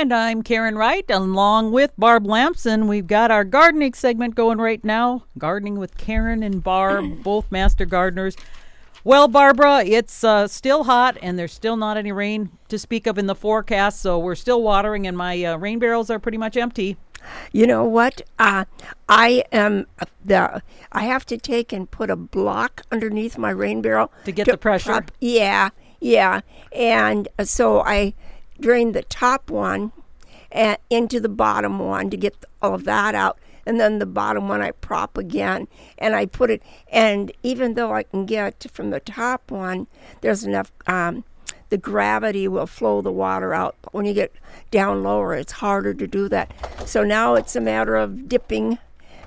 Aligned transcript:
And 0.00 0.14
I'm 0.14 0.40
Karen 0.42 0.76
Wright, 0.76 1.04
along 1.10 1.72
with 1.72 1.92
Barb 1.98 2.26
Lamson. 2.26 2.88
We've 2.88 3.06
got 3.06 3.30
our 3.30 3.44
gardening 3.44 3.92
segment 3.92 4.34
going 4.34 4.56
right 4.56 4.82
now. 4.82 5.24
Gardening 5.36 5.78
with 5.78 5.98
Karen 5.98 6.42
and 6.42 6.64
Barb, 6.64 7.04
both 7.22 7.52
master 7.52 7.84
gardeners. 7.84 8.34
Well, 9.04 9.28
Barbara, 9.28 9.84
it's 9.84 10.24
uh, 10.24 10.48
still 10.48 10.84
hot 10.84 11.18
and 11.20 11.38
there's 11.38 11.52
still 11.52 11.76
not 11.76 11.98
any 11.98 12.12
rain 12.12 12.48
to 12.68 12.78
speak 12.78 13.06
of 13.06 13.18
in 13.18 13.26
the 13.26 13.34
forecast, 13.34 14.00
so 14.00 14.18
we're 14.18 14.36
still 14.36 14.62
watering, 14.62 15.06
and 15.06 15.18
my 15.18 15.44
uh, 15.44 15.58
rain 15.58 15.78
barrels 15.78 16.08
are 16.08 16.18
pretty 16.18 16.38
much 16.38 16.56
empty. 16.56 16.96
You 17.52 17.66
know 17.66 17.84
what? 17.84 18.22
Uh, 18.38 18.64
I 19.06 19.44
am 19.52 19.86
the. 20.24 20.62
I 20.92 21.02
have 21.02 21.26
to 21.26 21.36
take 21.36 21.74
and 21.74 21.90
put 21.90 22.08
a 22.08 22.16
block 22.16 22.86
underneath 22.90 23.36
my 23.36 23.50
rain 23.50 23.82
barrel 23.82 24.10
To 24.24 24.32
get 24.32 24.46
the 24.46 24.56
pressure? 24.56 24.92
prop- 24.92 25.12
yeah, 25.20 25.68
yeah, 26.00 26.40
and 26.72 27.28
uh, 27.38 27.44
so 27.44 27.82
I 27.82 28.14
drain 28.60 28.92
the 28.92 29.02
top 29.02 29.50
one 29.50 29.92
and 30.52 30.78
into 30.88 31.20
the 31.20 31.28
bottom 31.28 31.78
one 31.78 32.10
to 32.10 32.16
get 32.16 32.44
all 32.60 32.74
of 32.74 32.84
that 32.84 33.14
out, 33.14 33.38
and 33.64 33.78
then 33.78 33.98
the 33.98 34.06
bottom 34.06 34.48
one 34.48 34.60
I 34.60 34.72
prop 34.72 35.16
again, 35.16 35.68
and 35.98 36.14
I 36.14 36.26
put 36.26 36.50
it. 36.50 36.62
And 36.90 37.32
even 37.42 37.74
though 37.74 37.92
I 37.92 38.02
can 38.02 38.26
get 38.26 38.66
from 38.72 38.90
the 38.90 39.00
top 39.00 39.50
one, 39.50 39.86
there's 40.22 40.44
enough. 40.44 40.72
Um, 40.86 41.24
the 41.70 41.78
gravity 41.78 42.48
will 42.48 42.66
flow 42.66 43.00
the 43.00 43.12
water 43.12 43.54
out. 43.54 43.76
But 43.80 43.94
when 43.94 44.04
you 44.04 44.12
get 44.12 44.32
down 44.72 45.04
lower, 45.04 45.34
it's 45.34 45.52
harder 45.52 45.94
to 45.94 46.06
do 46.06 46.28
that. 46.28 46.52
So 46.84 47.04
now 47.04 47.36
it's 47.36 47.54
a 47.54 47.60
matter 47.60 47.94
of 47.94 48.28
dipping, 48.28 48.78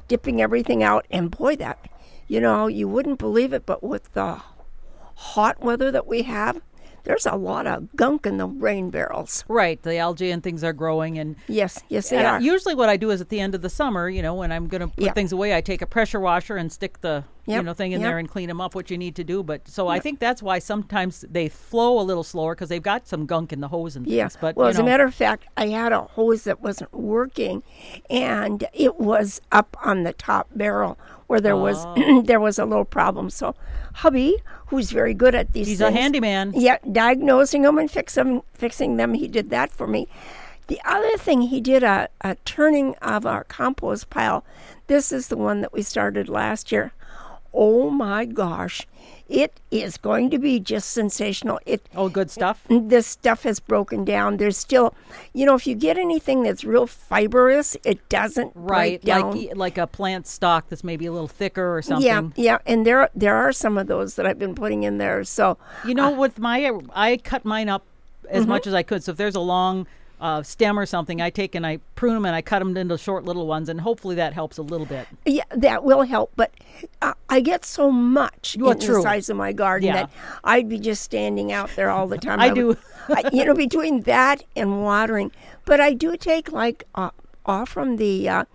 dipping 0.09 0.41
everything 0.41 0.83
out. 0.83 1.05
And 1.09 1.31
boy, 1.31 1.55
that, 1.55 1.79
you 2.27 2.41
know, 2.41 2.67
you 2.67 2.87
wouldn't 2.87 3.17
believe 3.17 3.53
it, 3.53 3.65
but 3.65 3.81
with 3.81 4.13
the 4.13 4.41
hot 5.15 5.61
weather 5.63 5.89
that 5.89 6.05
we 6.05 6.23
have, 6.23 6.61
there's 7.03 7.25
a 7.25 7.35
lot 7.35 7.67
of 7.67 7.93
gunk 7.95 8.25
in 8.25 8.37
the 8.37 8.47
rain 8.47 8.89
barrels. 8.89 9.43
Right, 9.47 9.81
the 9.83 9.97
algae 9.97 10.31
and 10.31 10.41
things 10.43 10.63
are 10.63 10.73
growing, 10.73 11.17
and 11.19 11.35
Yes, 11.47 11.79
yes, 11.89 12.09
they 12.09 12.23
are. 12.23 12.39
usually 12.41 12.75
what 12.75 12.89
I 12.89 12.97
do 12.97 13.09
is 13.11 13.21
at 13.21 13.29
the 13.29 13.39
end 13.39 13.55
of 13.55 13.61
the 13.61 13.69
summer, 13.69 14.09
you 14.09 14.21
know, 14.21 14.33
when 14.35 14.51
I'm 14.51 14.67
going 14.67 14.81
to 14.81 14.87
put 14.87 15.03
Yeah. 15.03 15.13
things 15.13 15.31
away, 15.31 15.55
I 15.55 15.61
take 15.61 15.81
a 15.81 15.85
pressure 15.87 16.19
washer 16.19 16.55
and 16.57 16.71
stick 16.71 17.01
the 17.01 17.23
you 17.45 17.61
know 17.61 17.73
thing 17.73 17.91
in 17.91 18.01
yep. 18.01 18.09
there 18.09 18.17
and 18.17 18.29
clean 18.29 18.47
them 18.47 18.61
up, 18.61 18.75
what 18.75 18.89
you 18.89 18.97
need 18.97 19.15
to 19.15 19.23
do. 19.23 19.43
But 19.43 19.67
so 19.67 19.87
I 19.87 19.99
think 19.99 20.19
that's 20.19 20.41
why 20.41 20.59
sometimes 20.59 21.25
they 21.29 21.49
flow 21.49 21.99
a 21.99 22.03
little 22.03 22.23
slower 22.23 22.55
because 22.55 22.69
they've 22.69 22.81
got 22.81 23.07
some 23.07 23.25
gunk 23.25 23.51
in 23.51 23.59
the 23.59 23.67
hose 23.67 23.95
and 23.95 24.07
Yeah. 24.07 24.23
things. 24.23 24.37
But 24.39 24.55
well, 24.55 24.67
as 24.67 24.79
a 24.79 24.83
matter 24.83 25.03
of 25.03 25.13
fact, 25.13 25.45
I 25.57 25.67
had 25.67 25.91
a 25.91 26.01
hose 26.01 26.43
that 26.45 26.61
wasn't 26.61 26.93
working, 26.93 27.63
and 28.09 28.65
it 28.73 28.99
was 28.99 29.41
up 29.51 29.75
on 29.83 30.03
the 30.03 30.13
top 30.13 30.47
barrel 30.55 30.97
where 31.27 31.41
there 31.41 31.57
was 31.57 31.83
oh. 31.85 32.21
there 32.25 32.39
was 32.39 32.59
a 32.59 32.65
little 32.65 32.85
problem. 32.85 33.29
So, 33.29 33.55
hubby, 33.95 34.37
who's 34.67 34.91
very 34.91 35.13
good 35.13 35.35
at 35.35 35.53
these, 35.53 35.67
things. 35.67 35.79
he's 35.79 35.81
a 35.81 35.91
handyman. 35.91 36.53
Yeah, 36.55 36.77
diagnosing 36.91 37.63
them 37.63 37.77
and 37.77 37.89
fix 37.89 38.15
them, 38.15 38.41
fixing 38.53 38.97
them. 38.97 39.13
He 39.13 39.27
did 39.27 39.49
that 39.49 39.71
for 39.71 39.87
me. 39.87 40.07
The 40.67 40.79
other 40.85 41.17
thing 41.17 41.43
he 41.43 41.59
did 41.59 41.83
a, 41.83 42.07
a 42.21 42.35
turning 42.45 42.95
of 43.01 43.25
our 43.25 43.43
compost 43.43 44.09
pile. 44.09 44.45
This 44.87 45.11
is 45.11 45.27
the 45.27 45.37
one 45.37 45.61
that 45.61 45.73
we 45.73 45.81
started 45.81 46.29
last 46.29 46.71
year. 46.71 46.93
Oh 47.53 47.89
my 47.91 48.25
gosh, 48.25 48.87
it 49.29 49.59
is 49.69 49.97
going 49.97 50.31
to 50.31 50.39
be 50.39 50.59
just 50.59 50.89
sensational. 50.91 51.59
It 51.67 51.87
Oh, 51.95 52.09
good 52.09 52.31
stuff. 52.31 52.63
this 52.69 53.05
stuff 53.05 53.43
has 53.43 53.59
broken 53.59 54.03
down. 54.03 54.37
There's 54.37 54.57
still, 54.57 54.95
you 55.33 55.45
know, 55.45 55.53
if 55.53 55.67
you 55.67 55.75
get 55.75 55.97
anything 55.97 56.41
that's 56.43 56.63
real 56.63 56.87
fibrous, 56.87 57.77
it 57.85 58.07
doesn't 58.09 58.51
Right, 58.55 59.03
like 59.05 59.55
like 59.55 59.77
a 59.77 59.85
plant 59.85 60.25
stalk 60.27 60.69
that's 60.69 60.83
maybe 60.83 61.05
a 61.05 61.11
little 61.11 61.27
thicker 61.27 61.77
or 61.77 61.81
something. 61.83 62.05
yeah, 62.07 62.21
yeah, 62.35 62.57
and 62.65 62.85
there 62.87 63.09
there 63.13 63.35
are 63.35 63.51
some 63.53 63.77
of 63.77 63.85
those 63.87 64.15
that 64.15 64.25
I've 64.25 64.39
been 64.39 64.55
putting 64.55 64.83
in 64.83 64.97
there. 64.97 65.23
So 65.23 65.57
You 65.85 65.93
know, 65.93 66.11
with 66.11 66.39
my 66.39 66.71
I 66.95 67.17
cut 67.17 67.45
mine 67.45 67.69
up 67.69 67.85
as 68.29 68.41
Mm-hmm. 68.43 68.49
much 68.49 68.67
as 68.67 68.73
I 68.73 68.83
could. 68.83 69.03
So 69.03 69.11
if 69.11 69.17
there's 69.17 69.35
a 69.35 69.39
long 69.41 69.85
uh, 70.23 70.41
stem 70.41 70.79
or 70.79 70.85
something, 70.85 71.21
I 71.21 71.29
take 71.29 71.53
and 71.53 71.67
I 71.67 71.79
prune 71.95 72.13
them 72.13 72.25
and 72.25 72.35
I 72.35 72.41
cut 72.41 72.59
them 72.59 72.75
into 72.77 72.97
short 72.97 73.25
little 73.25 73.45
ones, 73.45 73.67
and 73.69 73.81
hopefully 73.81 74.15
that 74.15 74.33
helps 74.33 74.57
a 74.57 74.61
little 74.61 74.85
bit. 74.87 75.05
yeah, 75.25 75.43
that 75.51 75.83
will 75.83 76.03
help. 76.03 76.31
But 76.35 76.51
uh, 77.01 77.13
I 77.29 77.41
get 77.41 77.65
so 77.65 77.91
much 77.91 78.55
Well, 78.59 78.71
in 78.71 78.79
true. 78.79 78.95
the 78.95 79.01
size 79.01 79.29
of 79.29 79.37
my 79.37 79.51
garden 79.51 79.87
Yeah. 79.87 79.93
that 79.93 80.09
I'd 80.43 80.69
be 80.69 80.79
just 80.79 81.03
standing 81.03 81.51
out 81.51 81.69
there 81.75 81.89
all 81.89 82.07
the 82.07 82.17
time. 82.29 82.39
I 82.39 82.47
would- 82.47 82.55
do. 82.55 82.77
I, 83.09 83.29
you 83.33 83.43
know, 83.45 83.53
between 83.53 84.01
that 84.13 84.43
and 84.55 84.81
watering, 84.83 85.31
but 85.65 85.79
I 85.81 85.93
do 85.93 86.15
take 86.17 86.51
like. 86.51 86.85
Uh, 86.95 87.11
off 87.45 87.67
from 87.67 87.97
the 87.97 88.29
uh, 88.29 88.45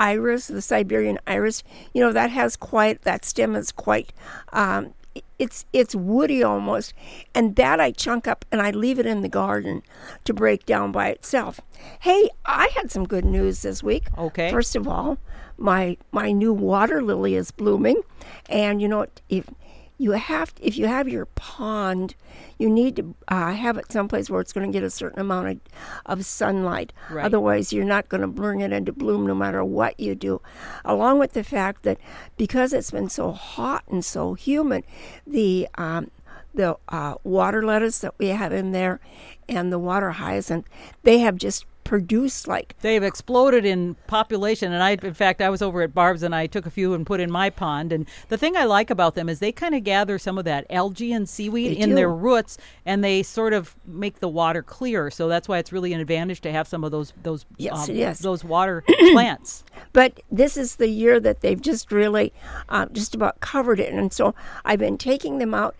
iris, 0.00 0.46
the 0.46 0.62
Siberian 0.62 1.18
iris, 1.26 1.62
you 1.92 2.00
know 2.02 2.12
that 2.14 2.30
has 2.30 2.56
quite 2.56 3.02
that 3.02 3.22
stem 3.26 3.54
is 3.54 3.70
quite 3.72 4.10
um, 4.54 4.94
it's 5.38 5.64
it's 5.72 5.94
woody 5.94 6.42
almost, 6.42 6.94
and 7.34 7.56
that 7.56 7.80
I 7.80 7.90
chunk 7.92 8.26
up 8.26 8.44
and 8.50 8.60
I 8.60 8.70
leave 8.70 8.98
it 8.98 9.06
in 9.06 9.22
the 9.22 9.28
garden 9.28 9.82
to 10.24 10.34
break 10.34 10.66
down 10.66 10.92
by 10.92 11.08
itself. 11.08 11.60
Hey, 12.00 12.28
I 12.44 12.70
had 12.76 12.90
some 12.90 13.06
good 13.06 13.24
news 13.24 13.62
this 13.62 13.82
week. 13.82 14.08
Okay. 14.16 14.50
First 14.50 14.74
of 14.76 14.88
all, 14.88 15.18
my 15.56 15.96
my 16.12 16.32
new 16.32 16.52
water 16.52 17.02
lily 17.02 17.34
is 17.34 17.50
blooming, 17.50 18.02
and 18.48 18.82
you 18.82 18.88
know 18.88 18.98
what? 18.98 19.20
If 19.28 19.48
you 19.98 20.12
have 20.12 20.54
if 20.60 20.76
you 20.76 20.86
have 20.86 21.08
your 21.08 21.26
pond, 21.26 22.14
you 22.56 22.70
need 22.70 22.96
to 22.96 23.14
uh, 23.26 23.52
have 23.52 23.76
it 23.76 23.90
someplace 23.90 24.30
where 24.30 24.40
it's 24.40 24.52
going 24.52 24.70
to 24.70 24.72
get 24.72 24.84
a 24.84 24.90
certain 24.90 25.18
amount 25.18 25.48
of, 25.48 25.60
of 26.06 26.24
sunlight. 26.24 26.92
Right. 27.10 27.24
Otherwise, 27.24 27.72
you're 27.72 27.84
not 27.84 28.08
going 28.08 28.20
to 28.20 28.28
bring 28.28 28.60
it 28.60 28.72
into 28.72 28.92
bloom 28.92 29.26
no 29.26 29.34
matter 29.34 29.64
what 29.64 29.98
you 29.98 30.14
do. 30.14 30.40
Along 30.84 31.18
with 31.18 31.32
the 31.32 31.44
fact 31.44 31.82
that 31.82 31.98
because 32.36 32.72
it's 32.72 32.92
been 32.92 33.10
so 33.10 33.32
hot 33.32 33.82
and 33.88 34.04
so 34.04 34.34
humid, 34.34 34.84
the 35.26 35.68
um, 35.76 36.12
the 36.54 36.76
uh, 36.88 37.14
water 37.24 37.64
lettuce 37.64 37.98
that 37.98 38.14
we 38.18 38.28
have 38.28 38.52
in 38.52 38.72
there 38.72 39.00
and 39.48 39.72
the 39.72 39.78
water 39.78 40.12
hyacinth, 40.12 40.66
they 41.02 41.18
have 41.18 41.36
just 41.36 41.66
produced 41.88 42.46
like 42.46 42.76
They've 42.82 43.02
exploded 43.02 43.64
in 43.64 43.94
population, 44.06 44.72
and 44.72 44.82
I, 44.82 44.90
in 45.02 45.14
fact, 45.14 45.40
I 45.40 45.48
was 45.48 45.62
over 45.62 45.80
at 45.80 45.94
Barb's 45.94 46.22
and 46.22 46.34
I 46.34 46.46
took 46.46 46.66
a 46.66 46.70
few 46.70 46.92
and 46.92 47.04
put 47.06 47.18
in 47.18 47.30
my 47.30 47.48
pond. 47.48 47.92
And 47.92 48.06
the 48.28 48.36
thing 48.36 48.56
I 48.56 48.64
like 48.64 48.90
about 48.90 49.14
them 49.14 49.28
is 49.28 49.38
they 49.40 49.52
kind 49.52 49.74
of 49.74 49.84
gather 49.84 50.18
some 50.18 50.36
of 50.38 50.44
that 50.44 50.66
algae 50.68 51.12
and 51.12 51.26
seaweed 51.26 51.78
They 51.78 51.80
in 51.80 51.94
their 51.94 52.10
roots, 52.10 52.58
and 52.84 53.02
they 53.02 53.22
sort 53.22 53.54
of 53.54 53.74
make 53.86 54.20
the 54.20 54.28
water 54.28 54.62
clear. 54.62 55.10
So 55.10 55.28
that's 55.28 55.48
why 55.48 55.58
it's 55.58 55.72
really 55.72 55.94
an 55.94 56.00
advantage 56.00 56.42
to 56.42 56.52
have 56.52 56.68
some 56.68 56.84
of 56.84 56.90
those 56.92 57.14
those 57.22 57.46
um, 57.72 57.88
Yes, 57.90 58.18
those 58.18 58.44
water 58.44 58.84
plants. 59.12 59.64
but 59.94 60.20
this 60.30 60.58
is 60.58 60.76
the 60.76 60.88
year 60.88 61.18
that 61.18 61.40
they've 61.40 61.60
just 61.60 61.90
really 61.90 62.34
uh, 62.68 62.86
just 62.92 63.14
about 63.14 63.40
covered 63.40 63.80
it 63.80 63.92
and 63.92 64.12
so 64.12 64.34
i've 64.64 64.78
been 64.78 64.98
taking 64.98 65.38
them 65.38 65.54
out 65.54 65.74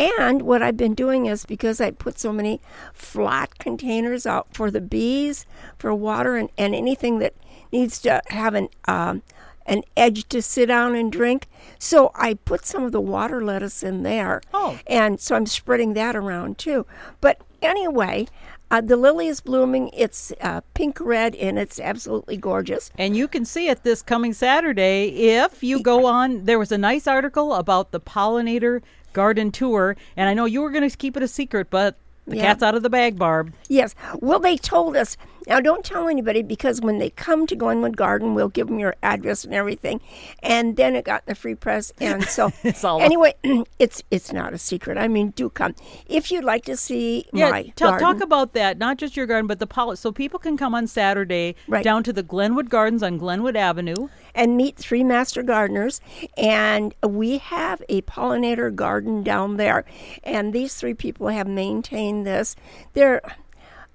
and 0.00 0.42
what 0.42 0.62
i've 0.62 0.76
been 0.76 0.94
doing 0.94 1.26
is 1.26 1.44
because 1.44 1.80
i 1.80 1.90
put 1.90 2.18
so 2.18 2.32
many 2.32 2.60
flat 2.92 3.58
containers 3.58 4.26
out 4.26 4.48
for 4.52 4.70
the 4.70 4.80
bees 4.80 5.46
for 5.78 5.94
water 5.94 6.36
and, 6.36 6.48
and 6.56 6.74
anything 6.74 7.18
that 7.18 7.34
needs 7.72 8.00
to 8.00 8.20
have 8.28 8.54
an 8.54 8.68
um, 8.86 9.22
an 9.66 9.82
edge 9.96 10.28
to 10.28 10.42
sit 10.42 10.66
down 10.66 10.94
and 10.94 11.12
drink. 11.12 11.46
So 11.78 12.10
i 12.14 12.34
put 12.34 12.64
some 12.64 12.82
of 12.82 12.92
the 12.92 13.00
water 13.00 13.44
lettuce 13.44 13.82
in 13.82 14.02
there. 14.02 14.42
Oh. 14.52 14.78
and 14.86 15.20
so 15.20 15.36
i'm 15.36 15.46
spreading 15.46 15.94
that 15.94 16.16
around 16.16 16.58
too. 16.58 16.86
But 17.20 17.40
anyway 17.62 18.26
uh, 18.70 18.80
the 18.80 18.96
lily 18.96 19.26
is 19.26 19.40
blooming. 19.40 19.90
It's 19.92 20.32
uh, 20.40 20.60
pink 20.74 21.00
red 21.00 21.34
and 21.34 21.58
it's 21.58 21.80
absolutely 21.80 22.36
gorgeous. 22.36 22.90
And 22.96 23.16
you 23.16 23.26
can 23.26 23.44
see 23.44 23.68
it 23.68 23.82
this 23.82 24.00
coming 24.00 24.32
Saturday 24.32 25.08
if 25.08 25.64
you 25.64 25.82
go 25.82 26.06
on. 26.06 26.44
There 26.44 26.58
was 26.58 26.70
a 26.70 26.78
nice 26.78 27.08
article 27.08 27.54
about 27.54 27.90
the 27.90 27.98
pollinator 28.00 28.80
garden 29.12 29.50
tour, 29.50 29.96
and 30.16 30.28
I 30.28 30.34
know 30.34 30.44
you 30.44 30.60
were 30.62 30.70
going 30.70 30.88
to 30.88 30.96
keep 30.96 31.16
it 31.16 31.22
a 31.22 31.28
secret, 31.28 31.68
but 31.70 31.96
the 32.26 32.36
Yeah. 32.36 32.42
cat's 32.42 32.62
out 32.62 32.74
of 32.74 32.82
the 32.82 32.90
bag, 32.90 33.18
Barb. 33.18 33.52
Yes. 33.68 33.94
Well, 34.20 34.38
they 34.38 34.56
told 34.56 34.96
us. 34.96 35.16
Now, 35.50 35.60
don't 35.60 35.84
tell 35.84 36.08
anybody 36.08 36.42
because 36.42 36.80
when 36.80 36.98
they 36.98 37.10
come 37.10 37.46
to 37.48 37.56
Glenwood 37.56 37.96
Garden, 37.96 38.34
we'll 38.34 38.48
give 38.48 38.68
them 38.68 38.78
your 38.78 38.94
address 39.02 39.44
and 39.44 39.52
everything. 39.52 40.00
And 40.42 40.76
then 40.76 40.94
it 40.94 41.04
got 41.04 41.24
in 41.26 41.32
the 41.32 41.34
free 41.34 41.56
press, 41.56 41.92
and 42.00 42.24
so 42.24 42.50
It's 42.62 42.84
all- 42.84 43.02
anyway, 43.02 43.34
it's 43.80 44.02
it's 44.12 44.32
not 44.32 44.52
a 44.54 44.58
secret. 44.58 44.96
I 44.96 45.08
mean, 45.08 45.30
do 45.30 45.50
come 45.50 45.74
if 46.06 46.30
you'd 46.30 46.44
like 46.44 46.64
to 46.66 46.76
see 46.76 47.26
Yeah, 47.32 47.50
my 47.50 47.62
ta- 47.74 47.90
garden. 47.98 48.06
talk 48.06 48.20
about 48.22 48.52
that. 48.54 48.78
Not 48.78 48.96
just 48.96 49.16
your 49.16 49.26
garden, 49.26 49.48
but 49.48 49.58
the 49.58 49.66
poll. 49.66 49.96
So 49.96 50.12
people 50.12 50.38
can 50.38 50.56
come 50.56 50.74
on 50.74 50.86
Saturday 50.86 51.56
Right. 51.68 51.82
down 51.84 52.04
to 52.04 52.12
the 52.12 52.22
Glenwood 52.22 52.70
Gardens 52.70 53.02
on 53.02 53.18
Glenwood 53.18 53.56
Avenue. 53.56 54.08
and 54.32 54.56
meet 54.56 54.76
three 54.76 55.02
master 55.02 55.42
gardeners. 55.42 56.00
And 56.36 56.94
we 57.04 57.38
have 57.38 57.82
a 57.88 58.02
pollinator 58.02 58.72
garden 58.72 59.24
down 59.24 59.56
there. 59.56 59.84
And 60.22 60.52
these 60.52 60.76
three 60.76 60.94
people 60.94 61.26
have 61.28 61.48
maintained 61.48 62.24
this. 62.24 62.54
They're 62.92 63.20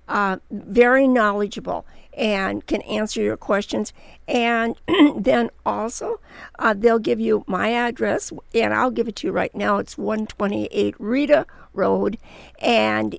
uh, 0.07 0.37
very 0.51 1.07
knowledgeable 1.07 1.85
and 2.15 2.65
can 2.65 2.81
answer 2.83 3.21
your 3.21 3.37
questions. 3.37 3.93
And 4.27 4.75
then 5.15 5.49
also, 5.65 6.19
uh, 6.57 6.73
they'll 6.73 6.99
give 6.99 7.19
you 7.19 7.43
my 7.47 7.71
address, 7.73 8.31
and 8.53 8.73
I'll 8.73 8.91
give 8.91 9.07
it 9.07 9.17
to 9.17 9.27
you 9.27 9.33
right 9.33 9.53
now. 9.53 9.77
It's 9.77 9.97
128 9.97 10.95
Rita 10.97 11.45
Road, 11.73 12.17
and 12.61 13.17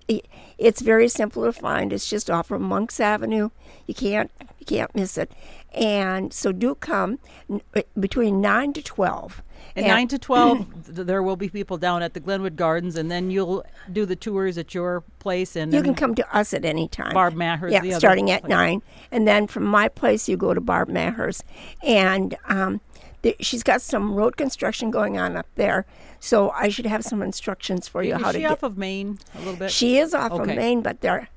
it's 0.58 0.80
very 0.80 1.08
simple 1.08 1.44
to 1.44 1.52
find. 1.52 1.92
It's 1.92 2.08
just 2.08 2.30
off 2.30 2.50
of 2.50 2.60
Monks 2.60 2.98
Avenue. 3.00 3.50
You 3.86 3.94
can't 3.94 4.30
you 4.58 4.66
can't 4.66 4.94
miss 4.94 5.18
it. 5.18 5.30
And 5.76 6.32
so 6.32 6.52
do 6.52 6.75
come 6.75 7.19
n- 7.50 7.61
uh, 7.75 7.82
between 8.00 8.40
9 8.40 8.73
to 8.75 8.82
12. 8.82 9.43
And, 9.75 9.87
9 9.87 10.08
to 10.08 10.19
12, 10.19 10.67
there 11.06 11.23
will 11.23 11.37
be 11.37 11.50
people 11.50 11.76
down 11.76 12.02
at 12.02 12.14
the 12.14 12.20
Glenwood 12.20 12.56
Gardens, 12.56 12.96
and 12.96 13.11
then 13.11 13.31
you'll 13.31 13.62
do 13.93 14.06
the 14.06 14.17
tours 14.17 14.56
at 14.56 14.75
your 14.75 15.02
place. 15.19 15.55
And 15.55 15.70
You 15.73 15.82
can 15.82 15.94
come 15.94 16.14
to 16.14 16.34
us 16.37 16.55
at 16.55 16.64
any 16.64 16.88
time. 16.88 17.12
Barb 17.12 17.34
Maher's 17.34 17.73
Yeah, 17.75 17.81
the 17.81 17.93
other 17.93 18.00
starting 18.00 18.31
at 18.31 18.40
place. 18.43 18.50
nine, 18.50 18.82
and 19.12 19.28
then 19.28 19.46
from 19.46 19.64
my 19.64 19.88
place 19.88 20.31
you 20.31 20.37
go 20.38 20.55
to 20.55 20.62
Barb 20.62 20.88
Maher's, 20.88 21.43
and 21.82 22.37
um, 22.49 22.81
th- 23.23 23.37
she's 23.40 23.62
got 23.62 23.82
some 23.82 24.14
road 24.14 24.38
construction 24.38 24.90
going 24.90 25.19
on 25.19 25.37
up 25.37 25.46
there. 25.56 25.84
So 26.20 26.50
I 26.52 26.70
should 26.70 26.87
have 26.87 27.05
some 27.05 27.20
instructions 27.20 27.87
for 27.87 28.02
you 28.02 28.14
Is 28.17 28.23
how 28.23 28.32
she 28.32 28.38
to 28.38 28.44
off 28.46 28.61
get. 28.62 28.67
of 28.67 28.78
Maine 28.78 29.19
a 29.34 29.38
little 29.40 29.56
bit? 29.56 29.70
She 29.70 29.99
is 29.99 30.14
off 30.14 30.32
Okay. 30.32 30.52
of 30.52 30.56
Maine, 30.56 30.81
but 30.81 31.02
they're 31.02 31.28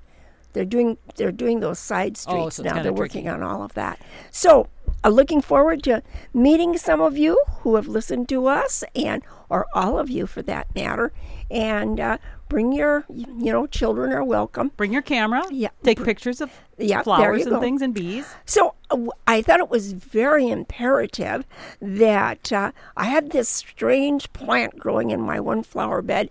they're 0.53 0.65
doing 0.65 0.97
they're 1.15 1.31
doing 1.31 1.59
those 1.59 1.79
side 1.79 2.17
Oh, 2.27 2.49
streets 2.49 2.55
so 2.57 2.63
now. 2.63 2.73
They're 2.75 2.83
tricky. 2.85 2.99
working 2.99 3.29
on 3.29 3.43
all 3.43 3.63
of 3.63 3.73
that. 3.75 3.99
So 4.31 4.67
uh, 5.03 5.09
looking 5.09 5.41
forward 5.41 5.83
to 5.83 6.01
meeting 6.33 6.77
some 6.77 7.01
of 7.01 7.17
you 7.17 7.41
who 7.61 7.75
have 7.75 7.87
listened 7.87 8.27
to 8.29 8.47
us, 8.47 8.83
and 8.95 9.23
or 9.49 9.65
all 9.73 9.97
of 9.99 10.09
you 10.09 10.27
for 10.27 10.41
that 10.43 10.73
matter. 10.75 11.11
And 11.51 11.99
uh, 11.99 12.17
bring 12.49 12.73
your 12.73 13.05
you 13.13 13.51
know 13.53 13.67
children 13.67 14.11
are 14.11 14.23
welcome. 14.23 14.71
Bring 14.75 14.91
your 14.91 15.01
camera. 15.01 15.43
Yeah. 15.51 15.69
Take 15.83 16.03
pictures 16.03 16.41
of 16.41 16.51
Yeah, 16.77 17.01
flowers 17.03 17.43
and 17.43 17.51
go. 17.51 17.59
things 17.61 17.81
and 17.81 17.93
bees. 17.93 18.25
So 18.45 18.73
uh, 18.89 19.05
I 19.27 19.41
thought 19.41 19.59
it 19.59 19.69
was 19.69 19.93
very 19.93 20.49
imperative 20.49 21.45
that 21.81 22.51
uh, 22.51 22.71
I 22.97 23.05
had 23.05 23.31
this 23.31 23.47
strange 23.47 24.31
plant 24.33 24.77
growing 24.79 25.11
in 25.11 25.21
my 25.21 25.39
one 25.39 25.63
flower 25.63 26.01
bed, 26.01 26.29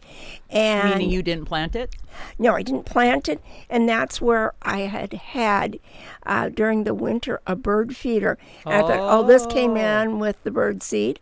and 0.50 0.90
Meaning 0.90 1.10
you 1.10 1.22
didn't 1.22 1.46
plant 1.46 1.74
it? 1.76 1.96
no, 2.38 2.54
I 2.54 2.62
didn't 2.62 2.84
plant 2.84 3.28
it, 3.28 3.40
and 3.70 3.88
that's 3.88 4.20
where 4.20 4.52
I 4.62 4.80
had 4.80 5.12
had 5.12 5.78
uh, 6.26 6.48
during 6.48 6.84
the 6.84 6.94
winter 6.94 7.40
a 7.46 7.54
bird 7.54 7.96
feeder. 7.96 8.36
And 8.66 8.74
I 8.74 8.80
thought, 8.82 8.98
oh, 9.00 9.24
this 9.26 9.46
came 9.46 9.76
in 9.76 10.18
with 10.18 10.42
the 10.42 10.50
bird 10.50 10.82
seed, 10.82 11.20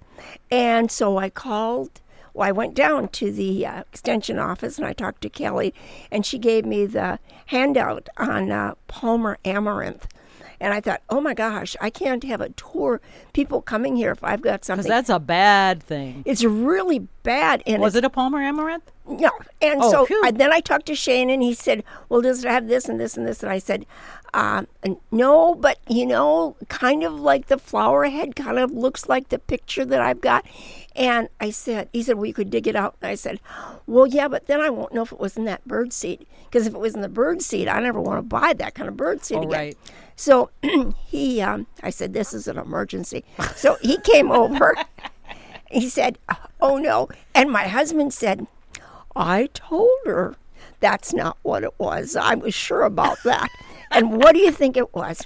and 0.50 0.90
so 0.90 1.18
I 1.18 1.28
called. 1.30 2.00
Well, 2.36 2.46
I 2.46 2.52
went 2.52 2.74
down 2.74 3.08
to 3.08 3.32
the 3.32 3.64
uh, 3.66 3.80
extension 3.90 4.38
office 4.38 4.76
and 4.76 4.86
I 4.86 4.92
talked 4.92 5.22
to 5.22 5.30
Kelly, 5.30 5.72
and 6.10 6.26
she 6.26 6.38
gave 6.38 6.66
me 6.66 6.84
the 6.84 7.18
handout 7.46 8.10
on 8.18 8.52
uh, 8.52 8.74
Palmer 8.88 9.38
amaranth. 9.46 10.06
And 10.60 10.72
I 10.74 10.80
thought, 10.80 11.02
oh 11.10 11.20
my 11.20 11.32
gosh, 11.34 11.76
I 11.80 11.88
can't 11.90 12.24
have 12.24 12.40
a 12.42 12.48
tour, 12.50 13.00
people 13.34 13.60
coming 13.62 13.96
here 13.96 14.10
if 14.10 14.22
I've 14.24 14.40
got 14.42 14.64
something. 14.64 14.84
Because 14.84 15.06
that's 15.06 15.10
a 15.16 15.18
bad 15.18 15.82
thing. 15.82 16.22
it's 16.26 16.44
really 16.44 17.00
bad. 17.22 17.62
And 17.66 17.80
Was 17.82 17.94
it 17.94 18.04
a 18.04 18.10
Palmer 18.10 18.40
amaranth? 18.42 18.90
no. 19.06 19.30
And 19.62 19.80
Oh, 19.82 20.06
so. 20.06 20.06
I, 20.24 20.30
then 20.30 20.52
I 20.52 20.60
talked 20.60 20.86
to 20.86 20.94
Shane 20.94 21.28
and 21.30 21.42
he 21.42 21.52
said, 21.54 21.84
Well, 22.08 22.22
does 22.22 22.42
it 22.44 22.48
have 22.50 22.68
this 22.68 22.86
and 22.88 22.98
this 22.98 23.16
and 23.16 23.26
this? 23.26 23.42
And 23.42 23.52
I 23.52 23.58
said, 23.58 23.84
um, 24.34 24.66
No, 25.10 25.54
but 25.54 25.78
you 25.88 26.06
know, 26.06 26.56
kind 26.68 27.02
of 27.04 27.14
like 27.20 27.46
the 27.46 27.58
flower 27.58 28.04
head 28.06 28.36
kind 28.36 28.58
of 28.58 28.70
looks 28.70 29.08
like 29.08 29.28
the 29.28 29.38
picture 29.38 29.84
that 29.84 30.00
I've 30.00 30.20
got. 30.20 30.44
And 30.94 31.28
I 31.40 31.50
said, 31.50 31.88
He 31.92 32.02
said, 32.02 32.16
Well, 32.16 32.26
you 32.26 32.34
could 32.34 32.50
dig 32.50 32.66
it 32.66 32.76
out. 32.76 32.96
And 33.02 33.10
I 33.10 33.14
said, 33.14 33.40
Well, 33.86 34.06
yeah, 34.06 34.28
but 34.28 34.46
then 34.46 34.60
I 34.60 34.70
won't 34.70 34.92
know 34.94 35.02
if 35.02 35.12
it 35.12 35.20
was 35.20 35.36
in 35.36 35.44
that 35.44 35.66
bird 35.66 35.92
seed. 35.92 36.26
Because 36.44 36.66
if 36.66 36.74
it 36.74 36.80
was 36.80 36.94
in 36.94 37.00
the 37.02 37.08
bird 37.08 37.42
seed, 37.42 37.68
I 37.68 37.80
never 37.80 38.00
want 38.00 38.18
to 38.18 38.22
buy 38.22 38.52
that 38.54 38.74
kind 38.74 38.88
of 38.88 38.96
bird 38.96 39.24
seed 39.24 39.38
Oh, 39.38 39.42
again. 39.42 39.50
right. 39.52 39.78
So 40.16 40.50
he, 41.06 41.40
um, 41.42 41.66
I 41.82 41.90
said, 41.90 42.12
This 42.12 42.32
is 42.32 42.46
an 42.48 42.58
emergency. 42.58 43.24
So 43.56 43.76
he 43.82 43.98
came 43.98 44.30
over. 44.30 44.74
He 45.68 45.88
said, 45.88 46.16
Oh 46.60 46.78
no. 46.78 47.08
And 47.34 47.50
my 47.50 47.66
husband 47.66 48.14
said, 48.14 48.46
I 49.16 49.48
told 49.52 49.90
her 50.04 50.36
that's 50.78 51.12
not 51.12 51.38
what 51.42 51.64
it 51.64 51.74
was. 51.78 52.14
I 52.14 52.36
was 52.36 52.54
sure 52.54 52.82
about 52.82 53.18
that. 53.24 53.48
And 53.90 54.16
what 54.22 54.34
do 54.34 54.40
you 54.40 54.50
think 54.52 54.76
it 54.76 54.94
was? 54.94 55.22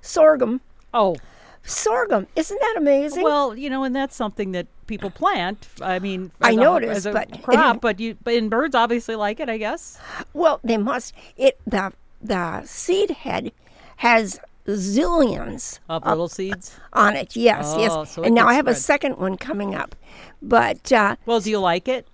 Sorghum. 0.00 0.60
Oh, 0.94 1.16
Sorghum. 1.62 2.26
Isn't 2.36 2.58
that 2.58 2.74
amazing? 2.78 3.22
well, 3.22 3.54
you 3.54 3.68
know, 3.68 3.84
and 3.84 3.94
that's 3.94 4.16
something 4.16 4.52
that 4.52 4.66
people 4.86 5.10
plant. 5.10 5.68
I 5.82 5.98
mean, 5.98 6.30
I 6.40 6.54
noticed, 6.54 7.04
a 7.04 7.12
but- 7.12 7.42
crop, 7.42 7.82
but 7.82 8.00
you, 8.00 8.16
but 8.24 8.32
and 8.34 8.48
birds 8.48 8.74
obviously 8.74 9.14
like 9.14 9.40
it, 9.40 9.48
I 9.50 9.58
guess. 9.58 9.98
well, 10.32 10.58
they 10.64 10.78
must. 10.78 11.14
It 11.36 11.60
the 11.66 11.92
the 12.22 12.62
seed 12.64 13.10
head 13.10 13.52
has 13.96 14.40
zillions 14.66 15.78
Of 15.88 16.06
little 16.06 16.28
seeds. 16.28 16.76
on 16.92 17.14
it. 17.16 17.36
Yes, 17.36 17.72
Oh, 17.74 17.80
yes. 17.80 18.14
so 18.14 18.22
and 18.22 18.34
now 18.34 18.46
I 18.48 18.54
have 18.54 18.66
a 18.66 18.74
second 18.74 19.18
one 19.18 19.36
coming 19.36 19.74
up, 19.74 19.94
but 20.40 20.90
uh, 20.92 21.16
Well, 21.26 21.40
do 21.40 21.50
you 21.50 21.58
like 21.60 21.88
it? 21.88 22.06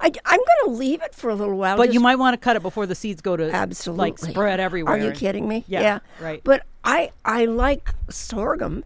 I, 0.00 0.06
am 0.06 0.12
going 0.12 0.40
to 0.64 0.70
leave 0.70 1.02
it 1.02 1.14
for 1.14 1.30
a 1.30 1.34
little 1.34 1.56
while. 1.56 1.76
But 1.76 1.92
you 1.92 2.00
might 2.00 2.16
want 2.16 2.34
to 2.34 2.38
cut 2.38 2.56
it 2.56 2.62
before 2.62 2.86
the 2.86 2.94
seeds 2.94 3.20
go 3.20 3.36
to 3.36 3.50
absolutely 3.50 4.10
like 4.10 4.18
spread 4.18 4.60
everywhere. 4.60 4.94
Are 4.94 4.98
you 4.98 5.12
kidding 5.12 5.48
me? 5.48 5.64
Yeah, 5.66 6.00
right. 6.20 6.40
But 6.44 6.64
I 6.84 7.10
I 7.24 7.44
like 7.44 7.90
sorghum, 8.08 8.84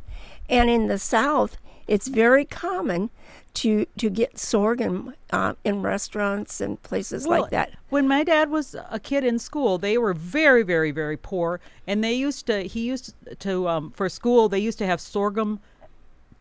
and 0.48 0.68
in 0.70 0.88
the 0.88 0.98
South, 0.98 1.56
it's 1.86 2.08
very 2.08 2.44
common 2.44 3.10
to 3.54 3.86
to 3.98 4.10
get 4.10 4.38
sorghum 4.38 5.14
uh, 5.30 5.54
in 5.64 5.82
restaurants 5.82 6.60
and 6.60 6.82
places 6.82 7.26
Well, 7.26 7.42
like 7.42 7.50
that. 7.50 7.70
When 7.88 8.08
my 8.08 8.24
dad 8.24 8.50
was 8.50 8.74
a 8.90 8.98
kid 8.98 9.24
in 9.24 9.38
school, 9.38 9.78
they 9.78 9.96
were 9.96 10.12
very, 10.12 10.62
very, 10.62 10.90
very 10.90 11.16
poor, 11.16 11.60
and 11.86 12.02
they 12.02 12.14
used 12.14 12.46
to. 12.46 12.62
He 12.62 12.80
used 12.80 13.14
to 13.40 13.68
um, 13.68 13.90
for 13.92 14.08
school. 14.08 14.48
They 14.48 14.58
used 14.58 14.78
to 14.78 14.86
have 14.86 15.00
sorghum 15.00 15.60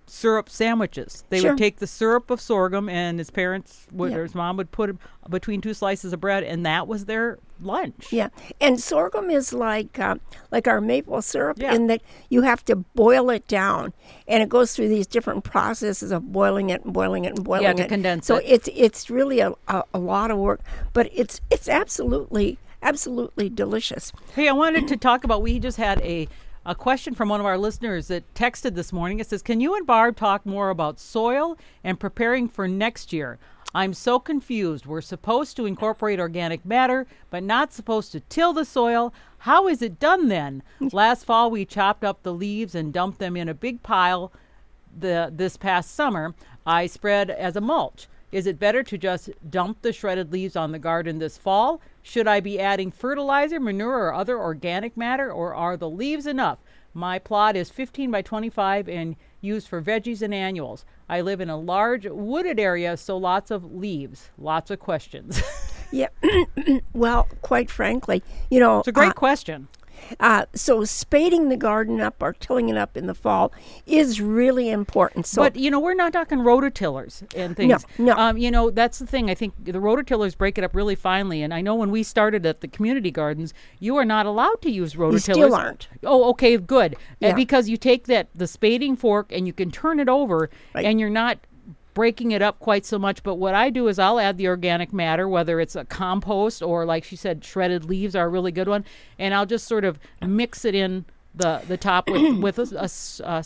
syrup 0.06 0.50
sandwiches. 0.50 1.24
They 1.30 1.40
Sure. 1.40 1.52
would 1.52 1.58
take 1.58 1.78
the 1.78 1.88
syrup 1.88 2.30
of 2.30 2.40
sorghum, 2.42 2.90
and 2.90 3.20
his 3.20 3.30
parents 3.30 3.88
would, 3.92 4.12
Yeah. 4.12 4.18
or 4.18 4.24
his 4.24 4.36
mom 4.36 4.58
would 4.58 4.72
put 4.72 4.90
it 4.92 4.96
between 5.30 5.62
two 5.62 5.74
slices 5.74 6.14
of 6.14 6.20
bread, 6.22 6.44
and 6.44 6.66
that 6.66 6.88
was 6.88 7.06
their 7.06 7.40
lunch. 7.62 8.12
Yeah, 8.12 8.28
and 8.60 8.80
sorghum 8.80 9.30
is 9.30 9.54
like 9.54 9.98
uh, 10.00 10.16
like 10.52 10.68
our 10.68 10.82
maple 10.82 11.22
syrup 11.22 11.58
Yeah. 11.60 11.74
in 11.74 11.88
that 11.88 12.02
you 12.30 12.42
have 12.42 12.64
to 12.66 12.76
boil 12.76 13.30
it 13.30 13.48
down, 13.48 13.94
and 14.28 14.44
it 14.44 14.50
goes 14.50 14.76
through 14.76 14.90
these 14.90 15.08
different 15.08 15.44
processes 15.44 16.12
of 16.12 16.32
boiling 16.32 16.70
it 16.70 16.84
and 16.84 16.94
boiling 16.94 17.26
it 17.26 17.36
and 17.36 17.44
boiling 17.44 17.78
to 17.78 17.84
it. 17.84 17.90
condense 17.90 18.28
so 18.28 18.36
it. 18.38 18.46
it's 18.48 18.70
it's 18.76 19.10
really 19.10 19.40
a, 19.40 19.54
a, 19.68 19.84
a 19.94 20.00
lot 20.00 20.30
of 20.32 20.38
work, 20.38 20.60
but 20.92 21.10
it's 21.14 21.40
it's 21.50 21.70
absolutely 21.70 22.58
absolutely 22.82 23.50
delicious. 23.50 24.12
Hey, 24.36 24.50
I 24.50 24.52
wanted 24.52 24.90
to 24.90 24.98
talk 24.98 25.24
about. 25.24 25.42
We 25.42 25.58
just 25.60 25.78
had 25.78 26.02
a 26.02 26.28
a 26.66 26.76
question 26.76 27.14
from 27.14 27.30
one 27.30 27.40
of 27.40 27.46
our 27.46 27.58
listeners 27.58 28.08
that 28.08 28.34
texted 28.34 28.76
this 28.76 28.94
morning. 28.94 29.20
It 29.20 29.28
says, 29.28 29.42
"Can 29.42 29.60
you 29.60 29.76
and 29.76 29.86
Barb 29.86 30.16
talk 30.16 30.46
more 30.46 30.70
about 30.70 31.00
soil 31.00 31.58
and 31.84 32.00
preparing 32.00 32.48
for 32.48 32.68
next 32.68 33.12
year? 33.12 33.38
I'm 33.76 33.94
so 33.94 34.20
confused. 34.20 34.86
We're 34.86 35.02
supposed 35.02 35.58
to 35.58 35.66
incorporate 35.66 36.20
organic 36.20 36.64
matter, 36.64 37.08
but 37.30 37.44
not 37.44 37.74
supposed 37.74 38.12
to 38.12 38.20
till 38.22 38.54
the 38.54 38.66
soil. 38.66 39.14
How 39.40 39.68
is 39.68 39.82
it 39.82 40.00
done 40.00 40.28
then? 40.28 40.64
Last 40.92 41.26
fall, 41.26 41.50
we 41.50 41.66
chopped 41.66 42.04
up 42.04 42.24
the 42.24 42.34
leaves 42.34 42.76
and 42.76 42.94
dumped 42.94 43.20
them 43.20 43.36
in 43.36 43.50
a 43.50 43.54
big 43.54 43.84
pile. 43.84 44.32
The 44.98 45.32
this 45.36 45.58
past 45.58 45.94
summer, 45.94 46.36
I 46.66 46.88
spread 46.88 47.30
as 47.30 47.56
a 47.56 47.62
mulch." 47.62 48.08
Is 48.34 48.48
it 48.48 48.58
better 48.58 48.82
to 48.82 48.98
just 48.98 49.30
dump 49.52 49.84
the 49.84 49.94
shredded 49.94 50.34
leaves 50.34 50.56
on 50.56 50.72
the 50.72 50.80
garden 50.80 51.20
this 51.20 51.38
fall? 51.38 51.80
Should 52.02 52.28
I 52.28 52.40
be 52.40 52.60
adding 52.60 52.90
fertilizer, 52.90 53.60
manure, 53.60 54.08
or 54.08 54.14
other 54.16 54.40
organic 54.40 54.98
matter, 54.98 55.32
or 55.32 55.54
are 55.54 55.78
the 55.78 55.88
leaves 55.88 56.26
enough? 56.26 56.58
My 56.96 57.20
plot 57.20 57.56
is 57.56 57.70
15 57.70 58.10
by 58.10 58.24
25 58.24 58.90
and 58.90 59.16
used 59.40 59.68
for 59.68 59.84
veggies 59.84 60.24
and 60.24 60.34
annuals. 60.34 60.84
I 61.08 61.22
live 61.22 61.42
in 61.42 61.50
a 61.52 61.58
large 61.58 62.08
wooded 62.08 62.60
area, 62.60 62.98
so 62.98 63.18
lots 63.18 63.52
of 63.52 63.72
leaves. 63.72 64.32
Lots 64.40 64.72
of 64.72 64.80
questions. 64.80 65.40
Yeah. 65.94 66.08
well, 66.94 67.28
quite 67.44 67.70
frankly, 67.70 68.24
you 68.50 68.60
know, 68.60 68.80
it's 68.80 68.88
a 68.88 68.92
great 68.92 69.12
uh, 69.12 69.14
question. 69.14 69.68
Uh, 70.20 70.46
so 70.54 70.84
spading 70.84 71.50
the 71.50 71.58
garden 71.58 72.02
up 72.02 72.22
or 72.22 72.34
tilling 72.34 72.70
it 72.70 72.78
up 72.78 72.98
in 72.98 73.08
the 73.08 73.14
fall 73.14 73.52
is 73.86 74.20
really 74.22 74.70
important. 74.70 75.26
So 75.28 75.42
but 75.44 75.56
you 75.56 75.70
know, 75.72 75.80
we're 75.80 75.94
not 75.94 76.14
talking 76.14 76.40
rototillers 76.40 77.24
and 77.36 77.56
things. 77.56 77.86
no. 77.98 78.14
Um, 78.16 78.38
you 78.38 78.52
know, 78.52 78.70
that's 78.70 79.00
the 79.00 79.06
thing. 79.08 79.30
I 79.30 79.36
think 79.36 79.54
the 79.64 79.74
rototillers 79.74 80.38
break 80.38 80.58
it 80.58 80.64
up 80.64 80.76
really 80.76 80.96
finely. 80.96 81.42
And 81.42 81.54
I 81.54 81.62
know 81.62 81.76
when 81.76 81.92
we 81.92 82.04
started 82.04 82.46
at 82.46 82.62
the 82.62 82.68
community 82.68 83.12
gardens, 83.12 83.54
you 83.80 83.96
are 83.98 84.06
not 84.06 84.26
allowed 84.26 84.62
to 84.64 84.70
use 84.72 84.96
rototillers. 84.96 85.22
still 85.22 85.56
aren't. 85.56 85.88
Oh, 86.04 86.30
okay, 86.32 86.58
good. 86.58 86.94
Uh, 86.96 86.98
Yeah. 87.28 87.36
because 87.36 87.70
you 87.70 87.78
take 87.78 88.08
that 88.08 88.28
the 88.36 88.48
spading 88.48 88.96
fork 88.96 89.32
and 89.32 89.48
you 89.48 89.54
can 89.54 89.72
turn 89.72 90.00
it 90.00 90.10
over, 90.10 90.50
Right. 90.74 90.86
and 90.86 91.00
you're 91.00 91.10
not 91.10 91.38
breaking 91.94 92.32
it 92.32 92.42
up 92.42 92.60
quite 92.60 92.86
so 92.86 92.98
much. 93.00 93.24
But 93.24 93.36
what 93.36 93.54
I 93.54 93.70
do 93.70 93.88
is 93.88 94.00
I'll 94.00 94.20
add 94.20 94.38
the 94.38 94.48
organic 94.48 94.94
matter, 94.94 95.28
whether 95.28 95.60
it's 95.60 95.76
a 95.76 95.86
compost 95.86 96.62
or, 96.62 96.86
like 96.86 97.04
she 97.04 97.16
said, 97.16 97.44
shredded 97.44 97.86
leaves 97.86 98.16
are 98.16 98.26
a 98.26 98.30
really 98.30 98.52
good 98.52 98.68
one, 98.68 98.86
and 99.20 99.34
I'll 99.34 99.46
just 99.46 99.68
sort 99.68 99.86
of 99.86 100.00
mix 100.22 100.66
it 100.66 100.76
in 100.76 101.06
the 101.36 101.62
the 101.68 101.78
top 101.78 102.10
with 102.10 102.38
with 102.40 102.60
a, 102.60 102.84
a 102.84 102.90
a 103.28 103.46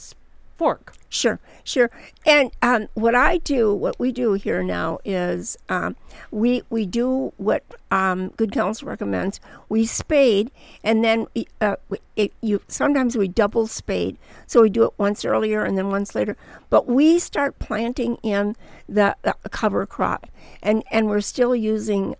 fork. 0.57 0.93
Sure, 1.09 1.39
sure. 1.63 1.89
And 2.25 2.51
um, 2.61 2.89
what 2.93 3.15
I 3.15 3.37
do, 3.37 3.73
what 3.73 3.97
we 3.97 4.11
do 4.11 4.33
here 4.33 4.61
now 4.61 4.99
is 5.05 5.57
um, 5.69 5.95
we 6.31 6.63
we 6.69 6.85
do 6.85 7.31
what 7.37 7.63
um, 7.91 8.29
Good 8.35 8.51
Counsel 8.51 8.89
recommends. 8.89 9.39
We 9.69 9.85
spade, 9.85 10.51
and 10.83 11.03
then 11.05 11.27
uh, 11.61 11.77
it, 12.17 12.33
you 12.41 12.61
sometimes 12.67 13.15
we 13.15 13.29
double 13.29 13.67
spade. 13.67 14.17
So 14.47 14.63
we 14.63 14.69
do 14.69 14.83
it 14.83 14.93
once 14.97 15.23
earlier 15.23 15.63
and 15.63 15.77
then 15.77 15.89
once 15.89 16.13
later. 16.13 16.35
But 16.69 16.87
we 16.87 17.19
start 17.19 17.57
planting 17.59 18.17
in 18.21 18.55
the, 18.89 19.15
the 19.21 19.35
cover 19.49 19.85
crop, 19.85 20.27
and 20.61 20.83
and 20.91 21.07
we're 21.07 21.21
still 21.21 21.55
using. 21.55 22.15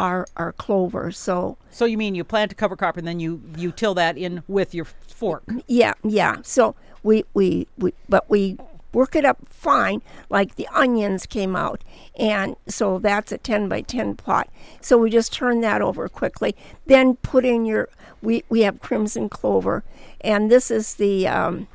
Um, 0.00 0.06
our 0.06 0.26
our 0.36 0.52
clover. 0.52 1.12
So 1.12 1.58
So 1.70 1.84
you 1.84 1.98
mean 1.98 2.14
you 2.14 2.24
plant 2.24 2.52
a 2.52 2.54
cover 2.54 2.76
crop 2.76 2.96
and 2.96 3.06
then 3.06 3.20
you 3.20 3.40
you 3.56 3.72
till 3.72 3.94
that 3.94 4.16
in 4.16 4.42
with 4.48 4.74
your 4.74 4.84
fork? 4.86 5.44
yeah, 5.68 5.94
yeah. 6.02 6.36
So 6.42 6.74
we 7.02 7.24
we, 7.34 7.66
we 7.78 7.92
but 8.08 8.28
we 8.28 8.58
work 8.92 9.14
it 9.14 9.24
up 9.24 9.38
fine 9.48 10.02
like 10.28 10.56
the 10.56 10.66
onions 10.68 11.24
came 11.24 11.54
out 11.54 11.84
and 12.18 12.56
so 12.66 12.98
that's 12.98 13.30
a 13.30 13.38
10 13.38 13.68
by 13.68 13.80
10 13.80 14.16
plot 14.16 14.48
so 14.80 14.98
we 14.98 15.08
just 15.08 15.32
turn 15.32 15.60
that 15.60 15.80
over 15.80 16.08
quickly 16.08 16.56
then 16.86 17.14
put 17.16 17.44
in 17.44 17.64
your 17.64 17.88
we 18.20 18.42
we 18.48 18.62
have 18.62 18.80
crimson 18.80 19.28
clover 19.28 19.84
and 20.22 20.50
this 20.50 20.72
is 20.72 20.94
the 20.94 21.24
um, 21.28 21.68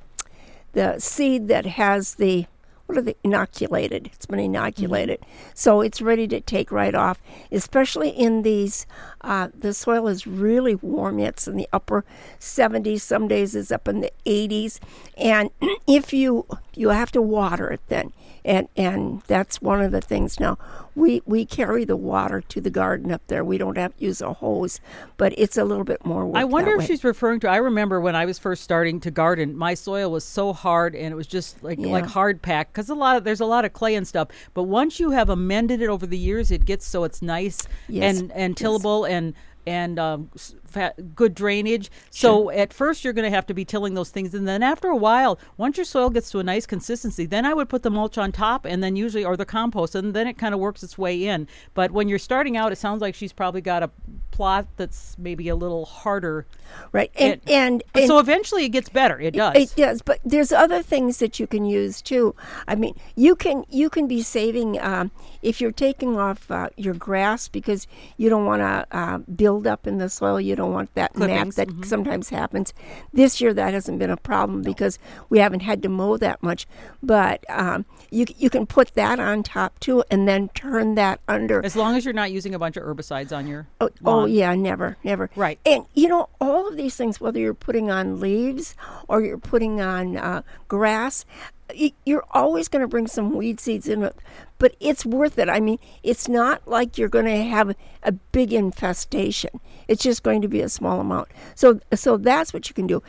the 0.74 1.00
seed 1.00 1.48
that 1.48 1.66
has 1.66 2.16
the 2.16 2.46
what 2.86 2.98
are 2.98 3.02
they 3.02 3.16
inoculated? 3.24 4.10
It's 4.14 4.26
been 4.26 4.40
inoculated. 4.40 5.26
So 5.54 5.82
it's 5.82 6.02
ready 6.02 6.28
to 6.28 6.40
take 6.42 6.72
right 6.72 6.94
off 6.94 7.20
especially 7.52 8.10
in 8.10 8.42
these 8.44 8.86
uh, 9.22 9.50
the 9.58 9.74
soil 9.74 10.08
is 10.08 10.28
really 10.28 10.76
warm. 10.76 11.20
It's 11.20 11.48
in 11.48 11.56
the 11.56 11.70
upper 11.74 12.06
70s 12.40 13.02
some 13.02 13.28
days 13.28 13.56
it's 13.56 13.72
up 13.72 13.88
in 13.88 14.02
the 14.02 14.12
80s 14.26 14.80
and 15.18 15.50
if 15.88 16.14
you 16.14 16.46
you 16.74 16.90
have 16.90 17.12
to 17.12 17.22
water 17.22 17.70
it 17.72 17.82
then 17.88 18.14
and 18.46 18.70
and 18.78 19.22
that's 19.28 19.62
one 19.62 19.82
of 19.82 19.92
the 19.92 20.00
things 20.00 20.40
now 20.40 20.58
we 20.94 21.22
we 21.26 21.46
carry 21.46 21.84
the 21.84 21.98
water 21.98 22.40
to 22.42 22.62
the 22.62 22.70
garden 22.70 23.12
up 23.12 23.22
there 23.28 23.44
we 23.44 23.58
don't 23.58 23.78
have 23.78 23.98
to 23.98 24.06
use 24.06 24.22
a 24.22 24.32
hose 24.34 24.80
but 25.18 25.34
it's 25.38 25.58
a 25.58 25.64
little 25.66 25.84
bit 25.84 26.06
more 26.06 26.26
work 26.26 26.36
I 26.38 26.44
wonder 26.46 26.72
if 26.74 26.80
way. 26.80 26.86
she's 26.86 27.04
referring 27.04 27.40
to. 27.42 27.50
I 27.50 27.58
remember 27.58 28.00
when 28.00 28.16
I 28.16 28.26
was 28.26 28.38
first 28.40 28.64
starting 28.64 29.00
to 29.02 29.12
garden, 29.12 29.58
my 29.58 29.74
soil 29.74 30.12
was 30.12 30.24
so 30.24 30.54
hard 30.54 30.96
and 30.96 31.12
it 31.12 31.16
was 31.16 31.28
just 31.28 31.64
like 31.64 31.80
Yeah. 31.80 31.88
like 31.88 32.06
hard 32.06 32.42
packed 32.42 32.74
because 32.74 32.90
a 32.90 32.96
lot 32.96 33.18
of 33.18 33.24
there's 33.24 33.40
a 33.42 33.46
lot 33.46 33.66
of 33.66 33.74
clay 33.74 33.96
and 33.96 34.08
stuff. 34.08 34.28
But 34.54 34.64
once 34.64 35.00
you 35.00 35.12
have 35.12 35.30
amended 35.30 35.82
it 35.82 35.90
over 35.90 36.06
the 36.06 36.18
years, 36.18 36.52
it 36.52 36.66
gets 36.66 36.86
so 36.88 37.04
it's 37.04 37.22
nice 37.22 37.68
Yes. 37.90 38.20
and 38.20 38.32
and 38.34 38.56
tillable 38.56 39.06
and 39.06 39.34
and 39.68 39.98
um, 40.00 40.30
fat, 40.66 41.16
good 41.16 41.34
drainage. 41.36 41.90
So 42.10 42.50
at 42.52 42.74
first 42.74 43.04
you're 43.04 43.14
going 43.14 43.30
to 43.30 43.36
have 43.36 43.46
to 43.48 43.54
be 43.54 43.66
tilling 43.66 43.94
those 43.94 44.10
things, 44.10 44.34
and 44.34 44.48
then 44.48 44.62
after 44.64 44.88
a 44.90 44.96
while, 44.96 45.40
once 45.58 45.78
your 45.78 45.86
soil 45.86 46.10
gets 46.10 46.30
to 46.32 46.40
a 46.40 46.44
nice 46.44 46.66
consistency, 46.66 47.26
then 47.26 47.46
I 47.46 47.54
would 47.54 47.70
put 47.70 47.84
the 47.84 47.90
mulch 47.92 48.18
on 48.18 48.32
top, 48.32 48.66
and 48.66 48.84
then 48.84 48.96
usually 48.96 49.24
or 49.26 49.38
the 49.38 49.46
compost, 49.46 49.96
and 49.96 50.14
then 50.14 50.28
it 50.28 50.38
kind 50.38 50.54
of 50.54 50.60
works 50.60 50.84
its 50.84 50.98
way 50.98 51.26
in. 51.26 51.48
But 51.74 51.92
when 51.92 52.08
you're 52.10 52.20
starting 52.20 52.58
out, 52.58 52.72
it 52.72 52.78
sounds 52.78 53.02
like 53.02 53.16
she's 53.16 53.34
probably 53.34 53.62
got 53.62 53.84
a 53.84 53.90
plot 54.32 54.68
that's 54.76 55.16
maybe 55.18 55.48
a 55.48 55.56
little 55.56 55.86
harder. 55.86 56.46
right 56.92 57.10
and 57.16 57.34
It- 57.34 57.42
and, 57.50 57.84
and 57.94 58.08
so 58.08 58.20
eventually 58.20 58.66
it 58.66 58.70
gets 58.70 58.90
better. 58.90 59.18
It 59.20 59.34
does. 59.36 59.56
It 59.56 59.76
does, 59.78 60.02
but 60.02 60.20
there's 60.26 60.52
other 60.52 60.82
things 60.82 61.20
that 61.20 61.40
you 61.40 61.48
can 61.48 61.64
use 61.64 62.02
too. 62.02 62.36
I 62.68 62.76
mean, 62.76 62.96
you 63.16 63.36
can 63.36 63.64
you 63.70 63.90
can 63.90 64.08
be 64.08 64.22
saving 64.22 64.80
um, 64.82 65.12
if 65.42 65.62
you're 65.62 65.72
taking 65.72 66.18
off 66.18 66.52
uh, 66.52 66.70
your 66.76 66.94
grass 66.96 67.48
because 67.48 67.88
you 68.18 68.30
don't 68.30 68.46
want 68.46 68.60
to 68.62 68.86
uh, 68.92 69.18
build 69.20 69.55
up 69.64 69.88
in 69.88 69.98
the 69.98 70.10
soil. 70.10 70.40
You 70.40 70.56
don't 70.56 70.74
want 70.74 70.94
that 70.96 71.16
mat 71.16 71.30
Clippings, 71.30 71.56
that 71.56 71.70
sometimes 71.86 72.30
happens. 72.30 72.74
This 73.14 73.40
year 73.40 73.54
that 73.54 73.74
hasn't 73.74 74.00
been 74.00 74.10
a 74.10 74.18
problem 74.18 74.62
because 74.62 75.00
we 75.30 75.40
haven't 75.40 75.62
had 75.62 75.82
to 75.84 75.90
mow 75.90 76.18
that 76.18 76.42
much. 76.44 76.68
But 77.02 77.46
um, 77.50 77.86
you 78.12 78.26
you 78.38 78.50
can 78.50 78.66
put 78.66 78.94
that 78.96 79.20
on 79.20 79.44
top 79.44 79.80
too, 79.80 80.04
and 80.10 80.28
then 80.28 80.50
turn 80.50 80.96
that 80.96 81.20
under. 81.28 81.64
as 81.66 81.76
long 81.76 81.96
as 81.96 82.06
you're 82.06 82.14
not 82.14 82.32
using 82.32 82.54
a 82.56 82.60
bunch 82.60 82.78
of 82.78 82.84
herbicides 82.84 83.36
on 83.36 83.48
your 83.48 83.68
Oh, 83.82 83.90
oh 84.06 84.26
yeah, 84.26 84.56
never, 84.56 84.98
never. 85.04 85.30
Right. 85.36 85.60
And 85.66 85.86
you 85.94 86.08
know, 86.08 86.30
all 86.40 86.68
of 86.68 86.78
these 86.78 86.96
things, 86.96 87.22
whether 87.22 87.40
you're 87.40 87.54
putting 87.54 87.92
on 87.92 88.20
leaves 88.20 88.76
or 89.08 89.22
you're 89.24 89.38
putting 89.38 89.82
on 89.82 90.18
uh, 90.18 90.42
grass, 90.68 91.26
you're 91.74 92.26
always 92.32 92.68
going 92.68 92.82
to 92.82 92.88
bring 92.88 93.08
some 93.08 93.34
weed 93.34 93.60
seeds 93.60 93.88
in. 93.88 94.10
But 94.58 94.76
it's 94.80 95.06
worth 95.06 95.38
it. 95.38 95.50
I 95.50 95.60
mean, 95.60 95.80
it's 96.04 96.28
not 96.28 96.68
like 96.68 96.98
you're 96.98 97.10
going 97.10 97.26
to 97.26 97.44
have 97.44 97.76
a 98.04 98.12
big 98.12 98.54
infestation. 98.54 99.60
It's 99.88 100.04
just 100.04 100.24
going 100.24 100.42
to 100.42 100.48
be 100.48 100.62
a 100.62 100.70
small 100.70 101.00
amount. 101.00 101.30
So, 101.56 101.80
so 101.94 102.18
that's 102.18 102.54
what 102.54 102.70
you 102.70 102.76
can 102.76 102.88
do. 102.88 103.04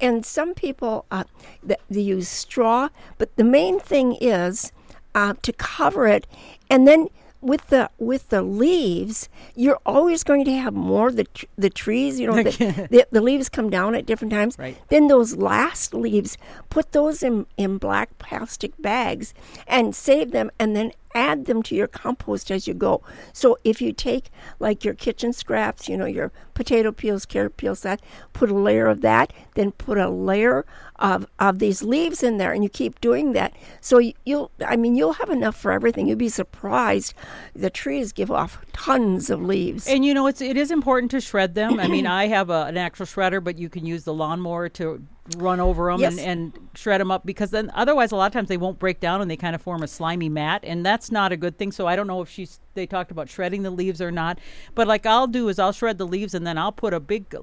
And 0.00 0.24
some 0.24 0.54
people 0.54 1.06
uh, 1.10 1.24
they, 1.62 1.76
they 1.90 2.00
use 2.00 2.28
straw, 2.28 2.88
but 3.18 3.34
the 3.36 3.44
main 3.44 3.80
thing 3.80 4.16
is 4.20 4.72
uh, 5.14 5.34
to 5.42 5.52
cover 5.52 6.06
it, 6.06 6.26
and 6.70 6.86
then 6.86 7.08
with 7.42 7.66
the 7.68 7.90
with 7.98 8.28
the 8.28 8.40
leaves, 8.40 9.28
you're 9.54 9.80
always 9.84 10.22
going 10.24 10.44
to 10.44 10.52
have 10.52 10.72
more 10.72 11.10
the 11.10 11.24
tr- 11.24 11.46
the 11.58 11.68
trees. 11.68 12.18
You 12.18 12.28
know, 12.28 12.42
the, 12.42 12.86
the, 12.90 13.06
the 13.10 13.20
leaves 13.20 13.48
come 13.48 13.68
down 13.68 13.94
at 13.94 14.06
different 14.06 14.32
times. 14.32 14.56
Right. 14.58 14.78
Then 14.88 15.08
those 15.08 15.36
last 15.36 15.92
leaves, 15.92 16.38
put 16.70 16.92
those 16.92 17.22
in 17.22 17.46
in 17.56 17.78
black 17.78 18.16
plastic 18.18 18.80
bags 18.80 19.34
and 19.66 19.94
save 19.94 20.30
them, 20.30 20.50
and 20.58 20.74
then 20.76 20.92
add 21.14 21.46
them 21.46 21.62
to 21.64 21.74
your 21.74 21.86
compost 21.88 22.50
as 22.50 22.66
you 22.66 22.74
go. 22.74 23.02
So 23.32 23.58
if 23.64 23.80
you 23.82 23.92
take 23.92 24.30
like 24.58 24.84
your 24.84 24.94
kitchen 24.94 25.32
scraps, 25.32 25.88
you 25.88 25.96
know, 25.96 26.06
your 26.06 26.32
potato 26.54 26.92
peels, 26.92 27.24
carrot 27.26 27.56
peels, 27.56 27.80
that 27.82 28.00
put 28.32 28.50
a 28.50 28.54
layer 28.54 28.86
of 28.86 29.00
that, 29.02 29.32
then 29.54 29.72
put 29.72 29.98
a 29.98 30.08
layer 30.08 30.64
of 30.98 31.26
of 31.38 31.58
these 31.58 31.82
leaves 31.82 32.22
in 32.22 32.36
there, 32.38 32.52
and 32.52 32.62
you 32.62 32.68
keep 32.68 33.00
doing 33.00 33.32
that. 33.32 33.52
So 33.80 33.98
you- 33.98 34.12
you'll, 34.24 34.50
I 34.66 34.76
mean, 34.76 34.94
you'll 34.94 35.14
have 35.14 35.30
enough 35.30 35.56
for 35.56 35.72
everything. 35.72 36.06
You'll 36.06 36.16
be 36.18 36.28
surprised. 36.28 37.14
The 37.54 37.70
trees 37.70 38.12
give 38.12 38.30
off 38.30 38.58
tons 38.72 39.30
of 39.30 39.42
leaves. 39.42 39.86
And 39.88 40.04
you 40.04 40.14
know, 40.14 40.26
it's 40.26 40.40
it 40.40 40.56
is 40.56 40.70
important 40.70 41.10
to 41.12 41.20
shred 41.20 41.54
them. 41.54 41.80
I 41.80 41.88
mean, 41.88 42.06
I 42.06 42.26
have 42.28 42.50
a, 42.50 42.64
an 42.66 42.76
actual 42.76 43.06
shredder, 43.06 43.42
but 43.42 43.58
you 43.58 43.68
can 43.68 43.84
use 43.86 44.04
the 44.04 44.14
lawnmower 44.14 44.68
to 44.70 45.02
run 45.36 45.60
over 45.60 45.90
them 45.92 46.00
Yes. 46.00 46.18
and, 46.18 46.52
and 46.56 46.68
shred 46.74 47.00
them 47.00 47.12
up 47.12 47.24
because 47.24 47.50
then 47.50 47.70
otherwise 47.74 48.10
a 48.10 48.16
lot 48.16 48.26
of 48.26 48.32
times 48.32 48.48
they 48.48 48.56
won't 48.56 48.80
break 48.80 48.98
down 48.98 49.20
and 49.22 49.30
they 49.30 49.36
kind 49.36 49.54
of 49.54 49.62
form 49.62 49.82
a 49.84 49.86
slimy 49.88 50.28
mat 50.28 50.62
and 50.64 50.84
that's 50.84 51.12
not 51.12 51.30
a 51.30 51.36
good 51.36 51.56
thing 51.58 51.70
so 51.70 51.86
i 51.86 51.94
don't 51.94 52.08
know 52.08 52.22
if 52.22 52.28
she's 52.28 52.58
they 52.74 52.86
talked 52.86 53.12
about 53.12 53.28
shredding 53.28 53.62
the 53.62 53.70
leaves 53.70 54.00
or 54.02 54.10
not 54.10 54.40
but 54.74 54.88
like 54.88 55.06
i'll 55.06 55.28
do 55.28 55.48
is 55.48 55.60
i'll 55.60 55.70
shred 55.72 55.96
the 55.96 56.06
leaves 56.06 56.34
and 56.34 56.44
then 56.44 56.58
i'll 56.58 56.72
put 56.72 56.92
a 56.92 56.98
big 56.98 57.30
t- 57.30 57.38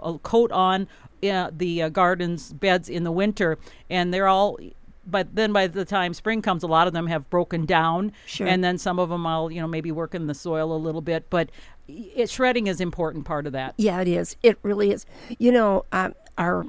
uh, 0.00 0.12
coat 0.18 0.52
on 0.52 0.86
uh, 1.28 1.50
the 1.52 1.82
uh, 1.82 1.88
gardens 1.88 2.52
beds 2.52 2.88
in 2.88 3.02
the 3.02 3.10
winter 3.12 3.58
and 3.90 4.14
they're 4.14 4.28
all 4.28 4.56
but 5.04 5.34
then 5.34 5.52
by 5.52 5.66
the 5.66 5.84
time 5.84 6.14
spring 6.14 6.40
comes 6.40 6.62
a 6.62 6.68
lot 6.68 6.86
of 6.86 6.92
them 6.92 7.08
have 7.08 7.28
broken 7.30 7.66
down 7.66 8.12
Sure. 8.26 8.46
and 8.46 8.62
then 8.62 8.78
some 8.78 9.00
of 9.00 9.08
them 9.08 9.26
i'll 9.26 9.50
you 9.50 9.60
know 9.60 9.66
maybe 9.66 9.90
work 9.90 10.14
in 10.14 10.28
the 10.28 10.34
soil 10.34 10.72
a 10.72 10.78
little 10.78 11.00
bit 11.02 11.26
but 11.30 11.50
it, 11.88 12.30
shredding 12.30 12.68
is 12.68 12.80
important 12.80 13.24
part 13.24 13.44
of 13.46 13.52
that 13.54 13.74
Yeah, 13.76 14.00
it 14.00 14.08
is. 14.08 14.36
It 14.42 14.56
really 14.62 14.90
is. 14.90 15.04
You 15.38 15.52
know, 15.52 15.84
um, 15.92 16.14
our 16.38 16.64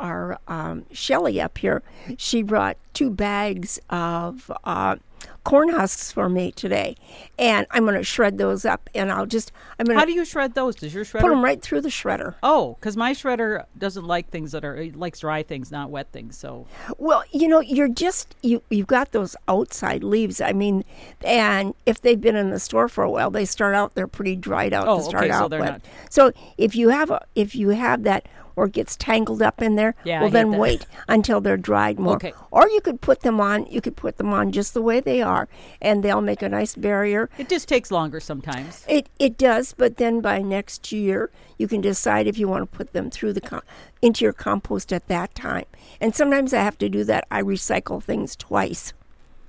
our 0.00 0.38
um, 0.48 0.86
Shelly 0.92 1.40
up 1.40 1.58
here, 1.58 1.82
she 2.16 2.42
brought 2.42 2.76
two 2.94 3.10
bags 3.10 3.78
of 3.90 4.50
uh, 4.64 4.96
corn 5.44 5.68
husks 5.68 6.10
for 6.10 6.28
me 6.28 6.50
today, 6.50 6.96
and 7.38 7.66
I'm 7.70 7.84
going 7.84 7.94
to 7.94 8.02
shred 8.02 8.36
those 8.38 8.64
up, 8.64 8.90
and 8.94 9.12
I'll 9.12 9.26
just 9.26 9.52
I'm 9.78 9.84
going 9.86 9.94
to. 9.96 10.00
how 10.00 10.04
do 10.06 10.12
you 10.12 10.24
shred 10.24 10.54
those 10.54 10.74
does 10.76 10.92
your 10.92 11.04
shredder 11.04 11.20
put 11.20 11.28
them 11.30 11.44
right 11.44 11.60
through 11.62 11.82
the 11.82 11.88
shredder. 11.88 12.34
Oh, 12.42 12.76
because 12.80 12.96
my 12.96 13.12
shredder 13.12 13.64
doesn't 13.78 14.04
like 14.06 14.30
things 14.30 14.52
that 14.52 14.64
are 14.64 14.76
it 14.76 14.96
likes 14.96 15.20
dry 15.20 15.42
things, 15.42 15.70
not 15.70 15.90
wet 15.90 16.10
things. 16.12 16.36
So 16.36 16.66
Well, 16.98 17.22
you 17.30 17.46
know, 17.48 17.60
you're 17.60 17.88
just 17.88 18.34
you 18.42 18.62
you've 18.70 18.86
got 18.88 19.12
those 19.12 19.36
outside 19.46 20.02
leaves. 20.02 20.40
I 20.40 20.52
mean, 20.52 20.84
and 21.24 21.74
if 21.86 22.00
they've 22.00 22.20
been 22.20 22.36
in 22.36 22.50
the 22.50 22.58
store 22.60 22.88
for 22.88 23.04
a 23.04 23.10
while, 23.10 23.30
they 23.30 23.44
start 23.44 23.74
out 23.74 23.94
they're 23.94 24.06
pretty 24.08 24.36
dried 24.36 24.72
out 24.72 24.88
Oh, 24.88 24.98
to 24.98 25.04
start 25.04 25.24
okay, 25.24 25.32
so 25.32 25.44
out 25.44 25.50
they're 25.50 25.60
with. 25.60 25.68
not- 25.70 25.82
So 26.10 26.32
if 26.58 26.74
you 26.74 26.88
have 26.88 27.10
a 27.10 27.24
if 27.34 27.54
you 27.54 27.68
have 27.70 28.02
that 28.04 28.26
or 28.56 28.68
gets 28.68 28.96
tangled 28.96 29.42
up 29.42 29.62
in 29.62 29.76
there, 29.76 29.94
Yeah, 30.04 30.20
well 30.22 30.30
then 30.30 30.52
wait 30.52 30.86
until 31.08 31.40
they're 31.40 31.56
dried 31.56 31.98
more. 31.98 32.16
Okay. 32.16 32.32
Or 32.50 32.68
you 32.68 32.80
could 32.80 33.00
put 33.00 33.20
them 33.20 33.40
on 33.40 33.66
you 33.66 33.80
could 33.80 33.96
put 33.96 34.16
them 34.18 34.32
on 34.32 34.52
just 34.52 34.74
the 34.74 34.82
way 34.82 35.00
they 35.00 35.22
are 35.22 35.48
and 35.80 36.02
they'll 36.02 36.20
make 36.20 36.42
a 36.42 36.48
nice 36.48 36.74
barrier. 36.74 37.28
it 37.38 37.48
just 37.48 37.68
takes 37.68 37.90
longer 37.90 38.20
sometimes. 38.20 38.84
It 38.88 39.08
it 39.18 39.36
does, 39.38 39.74
but 39.76 39.96
then 39.96 40.20
by 40.20 40.42
next 40.42 40.92
year 40.92 41.30
you 41.58 41.68
can 41.68 41.80
decide 41.80 42.26
if 42.26 42.38
you 42.38 42.48
want 42.48 42.70
to 42.70 42.76
put 42.78 42.92
them 42.92 43.10
through 43.10 43.32
the 43.34 43.40
com- 43.40 43.62
into 44.02 44.24
your 44.24 44.32
compost 44.32 44.92
at 44.92 45.08
that 45.08 45.34
time. 45.34 45.66
And 46.00 46.14
sometimes 46.14 46.54
I 46.54 46.62
have 46.62 46.78
to 46.78 46.88
do 46.88 47.04
that. 47.04 47.26
I 47.30 47.42
recycle 47.42 48.02
things 48.02 48.34
twice. 48.36 48.92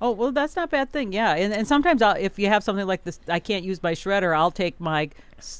Oh 0.03 0.12
well, 0.12 0.31
that's 0.31 0.55
not 0.55 0.65
a 0.65 0.67
bad 0.67 0.91
thing. 0.91 1.13
Yeah, 1.13 1.36
and 1.36 1.53
and 1.53 1.67
sometimes 1.67 2.01
I'll, 2.01 2.15
if 2.15 2.39
you 2.39 2.48
have 2.48 2.63
something 2.63 2.88
like 2.88 3.03
this, 3.03 3.20
I 3.27 3.39
can't 3.39 3.63
use 3.63 3.84
my 3.84 3.93
shredder. 3.93 4.36
I'll 4.36 4.50
take 4.50 4.79
my 4.79 5.12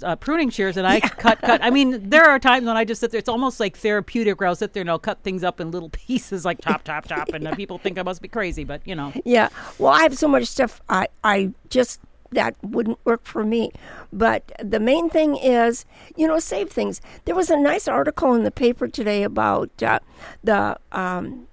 uh, 0.02 0.16
pruning 0.16 0.50
shears 0.50 0.78
and 0.78 0.88
I 0.88 1.00
cut 1.00 1.40
cut. 1.42 1.64
I 1.64 1.70
mean, 1.70 2.10
there 2.10 2.26
are 2.26 2.40
times 2.40 2.66
when 2.66 2.76
I 2.76 2.84
just 2.84 3.02
sit 3.02 3.12
there. 3.12 3.20
It's 3.20 3.30
almost 3.30 3.60
like 3.60 3.78
therapeutic, 3.78 4.40
where 4.40 4.50
I'll 4.50 4.56
sit 4.56 4.74
there 4.74 4.82
and 4.82 4.90
I'll 4.90 4.98
cut 4.98 5.22
things 5.22 5.44
up 5.44 5.62
in 5.62 5.70
little 5.70 5.90
pieces, 5.94 6.44
like 6.44 6.60
chop, 6.60 6.84
chop, 6.84 7.08
chop, 7.08 7.30
and 7.30 7.48
uh, 7.48 7.56
people 7.56 7.78
think 7.78 8.00
I 8.00 8.02
must 8.02 8.20
be 8.20 8.28
crazy, 8.28 8.64
but 8.64 8.82
you 8.88 8.96
know. 8.96 9.14
Yeah. 9.26 9.50
Well, 9.78 9.94
I 9.94 10.02
have 10.02 10.18
so 10.18 10.28
much 10.28 10.46
stuff. 10.48 10.82
I 10.90 11.08
I 11.24 11.52
just 11.70 12.00
that 12.32 12.56
wouldn't 12.64 12.98
work 13.06 13.26
for 13.26 13.44
me. 13.44 13.72
But 14.12 14.52
the 14.64 14.80
main 14.80 15.08
thing 15.08 15.38
is, 15.38 15.86
you 16.16 16.28
know, 16.28 16.40
save 16.40 16.72
things. 16.72 17.00
There 17.26 17.36
was 17.36 17.52
a 17.52 17.58
nice 17.58 17.88
article 17.88 18.34
in 18.34 18.44
the 18.44 18.52
paper 18.52 18.88
today 18.88 19.22
about 19.22 19.84
uh, 19.84 20.00
the 20.44 20.80
um, 20.92 21.46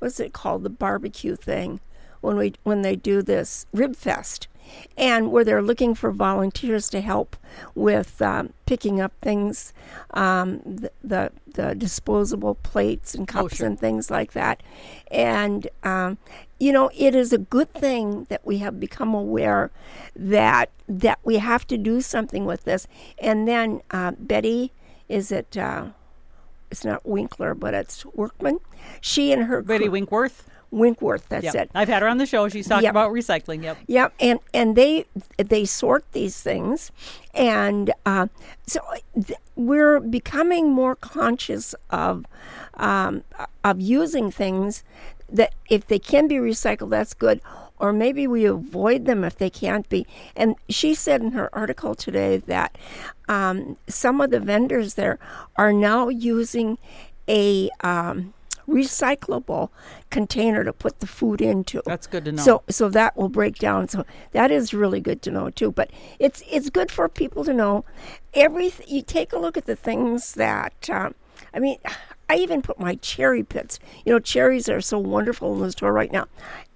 what's 0.00 0.18
it 0.18 0.32
called, 0.32 0.64
the 0.64 0.70
barbecue 0.70 1.36
thing 1.36 1.78
when 2.20 2.36
we 2.36 2.54
when 2.62 2.82
they 2.82 2.96
do 2.96 3.22
this 3.22 3.66
rib 3.72 3.96
fest. 3.96 4.48
and 4.96 5.30
where 5.30 5.44
they're 5.44 5.62
looking 5.62 5.94
for 5.94 6.10
volunteers 6.10 6.88
to 6.90 7.00
help 7.00 7.36
with 7.74 8.20
um, 8.22 8.52
picking 8.66 9.00
up 9.00 9.12
things, 9.20 9.72
um, 10.14 10.60
the, 10.64 10.90
the, 11.02 11.32
the 11.54 11.74
disposable 11.74 12.54
plates 12.56 13.14
and 13.14 13.26
cups 13.26 13.56
sure. 13.56 13.66
and 13.66 13.78
things 13.78 14.10
like 14.10 14.32
that. 14.32 14.62
And 15.10 15.68
um, 15.82 16.18
you 16.58 16.72
know, 16.72 16.90
it 16.96 17.14
is 17.14 17.32
a 17.32 17.38
good 17.38 17.72
thing 17.72 18.26
that 18.28 18.44
we 18.44 18.58
have 18.58 18.78
become 18.78 19.14
aware 19.14 19.70
that 20.14 20.70
that 20.88 21.18
we 21.24 21.36
have 21.36 21.66
to 21.68 21.78
do 21.78 22.00
something 22.00 22.44
with 22.44 22.64
this. 22.64 22.86
And 23.18 23.46
then 23.48 23.80
uh, 23.90 24.12
Betty, 24.18 24.72
is 25.08 25.32
it? 25.32 25.56
Uh, 25.56 25.86
it's 26.70 26.84
not 26.84 27.04
Winkler, 27.04 27.54
but 27.54 27.74
it's 27.74 28.04
Workman. 28.06 28.60
She 29.00 29.32
and 29.32 29.44
her 29.44 29.62
Betty 29.62 29.88
Winkworth. 29.88 30.46
Winkworth. 30.70 31.28
That's 31.28 31.44
Yep. 31.44 31.54
it. 31.56 31.70
I've 31.74 31.88
had 31.88 32.02
her 32.02 32.08
on 32.08 32.18
the 32.18 32.26
show. 32.26 32.48
She's 32.48 32.68
talked 32.68 32.82
Yep. 32.82 32.90
about 32.92 33.12
recycling. 33.12 33.62
Yep. 33.62 33.78
Yep, 33.86 34.12
and 34.20 34.38
and 34.54 34.76
they 34.76 35.04
they 35.36 35.64
sort 35.64 36.04
these 36.12 36.40
things, 36.40 36.90
and 37.34 37.92
uh, 38.06 38.28
so 38.66 38.80
th- 39.14 39.38
we're 39.56 40.00
becoming 40.00 40.70
more 40.70 40.94
conscious 40.94 41.74
of 41.90 42.24
um, 42.74 43.24
of 43.64 43.80
using 43.80 44.30
things 44.30 44.84
that 45.28 45.54
if 45.68 45.86
they 45.86 45.98
can 45.98 46.26
be 46.28 46.36
recycled, 46.36 46.90
that's 46.90 47.14
good. 47.14 47.40
Or 47.78 47.92
maybe 47.94 48.26
we 48.26 48.44
avoid 48.44 49.06
them 49.06 49.24
if 49.24 49.38
they 49.38 49.48
can't 49.48 49.88
be. 49.88 50.06
And 50.36 50.56
she 50.68 50.94
said 50.94 51.22
in 51.22 51.32
her 51.32 51.48
article 51.54 51.94
today 51.94 52.36
that 52.36 52.76
um, 53.26 53.78
some 53.88 54.20
of 54.20 54.30
the 54.30 54.38
vendors 54.40 54.94
there 54.94 55.18
are 55.56 55.72
now 55.72 56.10
using 56.10 56.76
a 57.26 57.70
um, 57.80 58.34
recyclable 58.70 59.70
container 60.10 60.64
to 60.64 60.72
put 60.72 61.00
the 61.00 61.06
food 61.06 61.40
into. 61.40 61.82
That's 61.84 62.06
good 62.06 62.24
to 62.26 62.32
know. 62.32 62.42
So 62.42 62.62
so 62.68 62.88
that 62.90 63.16
will 63.16 63.28
break 63.28 63.58
down. 63.58 63.88
So 63.88 64.04
that 64.32 64.50
is 64.50 64.72
really 64.72 65.00
good 65.00 65.22
to 65.22 65.30
know 65.30 65.50
too. 65.50 65.72
But 65.72 65.90
it's 66.18 66.42
it's 66.50 66.70
good 66.70 66.90
for 66.90 67.08
people 67.08 67.44
to 67.44 67.52
know 67.52 67.84
everything. 68.34 68.86
You 68.88 69.02
take 69.02 69.32
a 69.32 69.38
look 69.38 69.56
at 69.56 69.66
the 69.66 69.76
things 69.76 70.34
that 70.34 70.88
um, 70.90 71.14
I 71.52 71.58
mean. 71.58 71.78
I 72.28 72.36
even 72.36 72.62
put 72.62 72.78
my 72.78 72.94
cherry 72.94 73.42
pits. 73.42 73.80
You 74.04 74.12
know, 74.12 74.20
cherries 74.20 74.68
are 74.68 74.80
so 74.80 75.00
wonderful 75.00 75.52
in 75.54 75.62
the 75.62 75.72
store 75.72 75.92
right 75.92 76.12
now, 76.12 76.26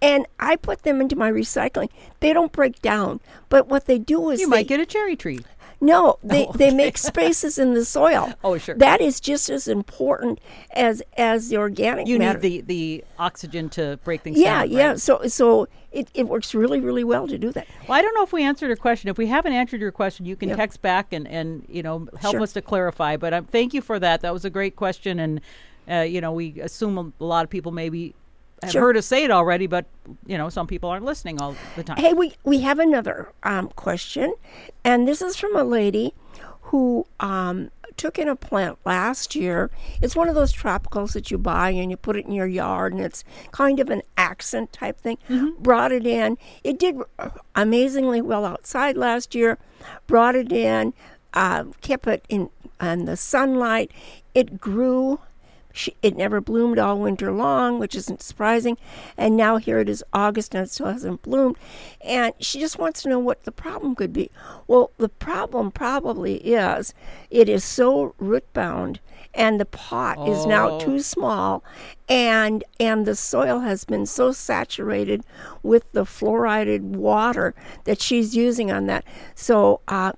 and 0.02 0.26
I 0.40 0.56
put 0.56 0.82
them 0.82 1.00
into 1.00 1.14
my 1.14 1.30
recycling. 1.30 1.90
They 2.18 2.32
don't 2.32 2.50
break 2.50 2.82
down, 2.82 3.20
but 3.50 3.68
what 3.68 3.84
they 3.84 4.00
do 4.00 4.30
is 4.30 4.40
you 4.40 4.48
they, 4.48 4.56
might 4.56 4.66
get 4.66 4.80
a 4.80 4.86
cherry 4.86 5.14
tree. 5.14 5.44
No, 5.80 6.18
they, 6.24 6.46
Oh, 6.46 6.52
they 6.52 6.70
make 6.72 6.98
spaces 6.98 7.58
in 7.58 7.74
the 7.74 7.84
soil. 7.84 8.32
Oh, 8.44 8.58
sure. 8.58 8.74
That 8.76 9.00
is 9.00 9.20
just 9.20 9.48
as 9.50 9.68
important 9.68 10.38
as 10.72 11.02
as 11.16 11.48
the 11.48 11.56
organic 11.58 12.06
You 12.06 12.18
matter. 12.18 12.38
need 12.38 12.66
the, 12.66 12.74
the 13.00 13.04
oxygen 13.18 13.68
to 13.70 13.98
break 14.04 14.22
things 14.22 14.38
yeah, 14.38 14.60
down. 14.60 14.70
yeah. 14.70 14.88
right? 14.88 15.00
So 15.00 15.26
so 15.28 15.68
it, 15.92 16.08
it 16.14 16.28
works 16.28 16.54
really 16.54 16.80
really 16.80 17.04
well 17.04 17.26
to 17.28 17.38
do 17.38 17.52
that. 17.52 17.66
Well, 17.88 17.98
I 17.98 18.02
don't 18.02 18.14
know 18.14 18.22
if 18.24 18.32
we 18.32 18.42
answered 18.42 18.66
your 18.68 18.76
question. 18.76 19.08
If 19.08 19.18
we 19.18 19.26
haven't 19.26 19.52
answered 19.52 19.80
your 19.80 19.92
question, 19.92 20.26
you 20.26 20.36
can 20.36 20.48
Yeah. 20.50 20.56
text 20.56 20.82
back 20.82 21.12
and, 21.12 21.26
and 21.28 21.64
you 21.68 21.82
know 21.82 22.08
help 22.20 22.32
Sure. 22.34 22.42
us 22.42 22.52
to 22.54 22.62
clarify. 22.62 23.16
But 23.16 23.32
um, 23.32 23.44
thank 23.44 23.72
you 23.74 23.80
for 23.80 23.98
that. 23.98 24.20
That 24.22 24.32
was 24.32 24.44
a 24.44 24.50
great 24.50 24.76
question, 24.76 25.18
and 25.20 25.40
uh, 25.90 26.00
you 26.00 26.20
know 26.20 26.32
we 26.32 26.60
assume 26.60 26.98
a 26.98 27.24
lot 27.24 27.44
of 27.44 27.50
people 27.50 27.72
maybe 27.72 28.14
have 28.64 28.72
Sure. 28.72 28.82
heard 28.82 28.96
us 28.96 29.06
say 29.06 29.24
it 29.24 29.30
already, 29.30 29.66
but 29.66 29.86
you 30.26 30.36
know 30.38 30.48
some 30.48 30.66
people 30.66 30.90
aren't 30.90 31.04
listening 31.04 31.40
all 31.40 31.56
the 31.76 31.84
time. 31.84 31.96
Hey, 31.96 32.12
we 32.12 32.32
we 32.44 32.60
have 32.60 32.78
another 32.78 33.30
um, 33.42 33.68
question, 33.68 34.34
and 34.84 35.06
this 35.08 35.22
is 35.22 35.36
from 35.36 35.54
a 35.56 35.64
lady 35.64 36.14
who 36.68 37.06
um, 37.20 37.70
took 37.96 38.18
in 38.18 38.28
a 38.28 38.34
plant 38.34 38.78
last 38.84 39.34
year. 39.36 39.70
It's 40.02 40.16
one 40.16 40.28
of 40.28 40.34
those 40.34 40.52
tropicals 40.52 41.12
that 41.12 41.30
you 41.30 41.38
buy 41.38 41.70
and 41.70 41.90
you 41.90 41.96
put 41.96 42.16
it 42.16 42.24
in 42.26 42.32
your 42.32 42.46
yard, 42.46 42.92
and 42.92 43.00
it's 43.02 43.22
kind 43.52 43.78
of 43.80 43.90
an 43.90 44.02
accent 44.16 44.72
type 44.72 44.98
thing. 45.00 45.18
Brought 45.60 45.92
it 45.92 46.06
in. 46.06 46.36
It 46.64 46.78
did 46.78 46.96
amazingly 47.54 48.20
well 48.20 48.44
outside 48.44 48.96
last 48.96 49.34
year. 49.34 49.58
Brought 50.06 50.34
it 50.34 50.50
in, 50.52 50.94
uh, 51.34 51.64
kept 51.80 52.06
it 52.06 52.24
in 52.28 52.50
in 52.80 53.04
the 53.04 53.16
sunlight. 53.16 53.90
It 54.34 54.60
grew. 54.60 55.20
She, 55.76 55.96
it 56.02 56.16
never 56.16 56.40
bloomed 56.40 56.78
all 56.78 57.00
winter 57.00 57.32
long, 57.32 57.80
which 57.80 57.96
isn't 57.96 58.22
surprising. 58.22 58.78
And 59.16 59.36
now 59.36 59.56
here 59.56 59.80
it 59.80 59.88
is 59.88 60.04
August 60.12 60.54
and 60.54 60.64
it 60.64 60.70
still 60.70 60.86
hasn't 60.86 61.22
bloomed. 61.22 61.56
And 62.00 62.32
she 62.38 62.60
just 62.60 62.78
wants 62.78 63.02
to 63.02 63.08
know 63.08 63.18
what 63.18 63.42
the 63.42 63.50
problem 63.50 63.96
could 63.96 64.12
be. 64.12 64.30
Well, 64.68 64.92
the 64.98 65.08
problem 65.08 65.72
probably 65.72 66.36
is 66.36 66.94
it 67.28 67.48
is 67.48 67.64
so 67.64 68.14
root 68.18 68.50
bound 68.52 69.00
and 69.34 69.58
the 69.58 69.64
pot 69.64 70.28
is 70.28 70.46
now 70.46 70.70
Oh. 70.70 70.78
too 70.80 71.00
small 71.00 71.64
and 72.08 72.62
and 72.78 73.04
the 73.04 73.16
soil 73.16 73.60
has 73.60 73.84
been 73.84 74.06
so 74.06 74.30
saturated 74.30 75.24
with 75.64 75.90
the 75.90 76.04
fluoridated 76.04 76.82
water 76.82 77.52
that 77.82 78.00
she's 78.00 78.36
using 78.36 78.70
on 78.70 78.86
that. 78.86 79.04
So 79.34 79.80
uh, 79.88 80.12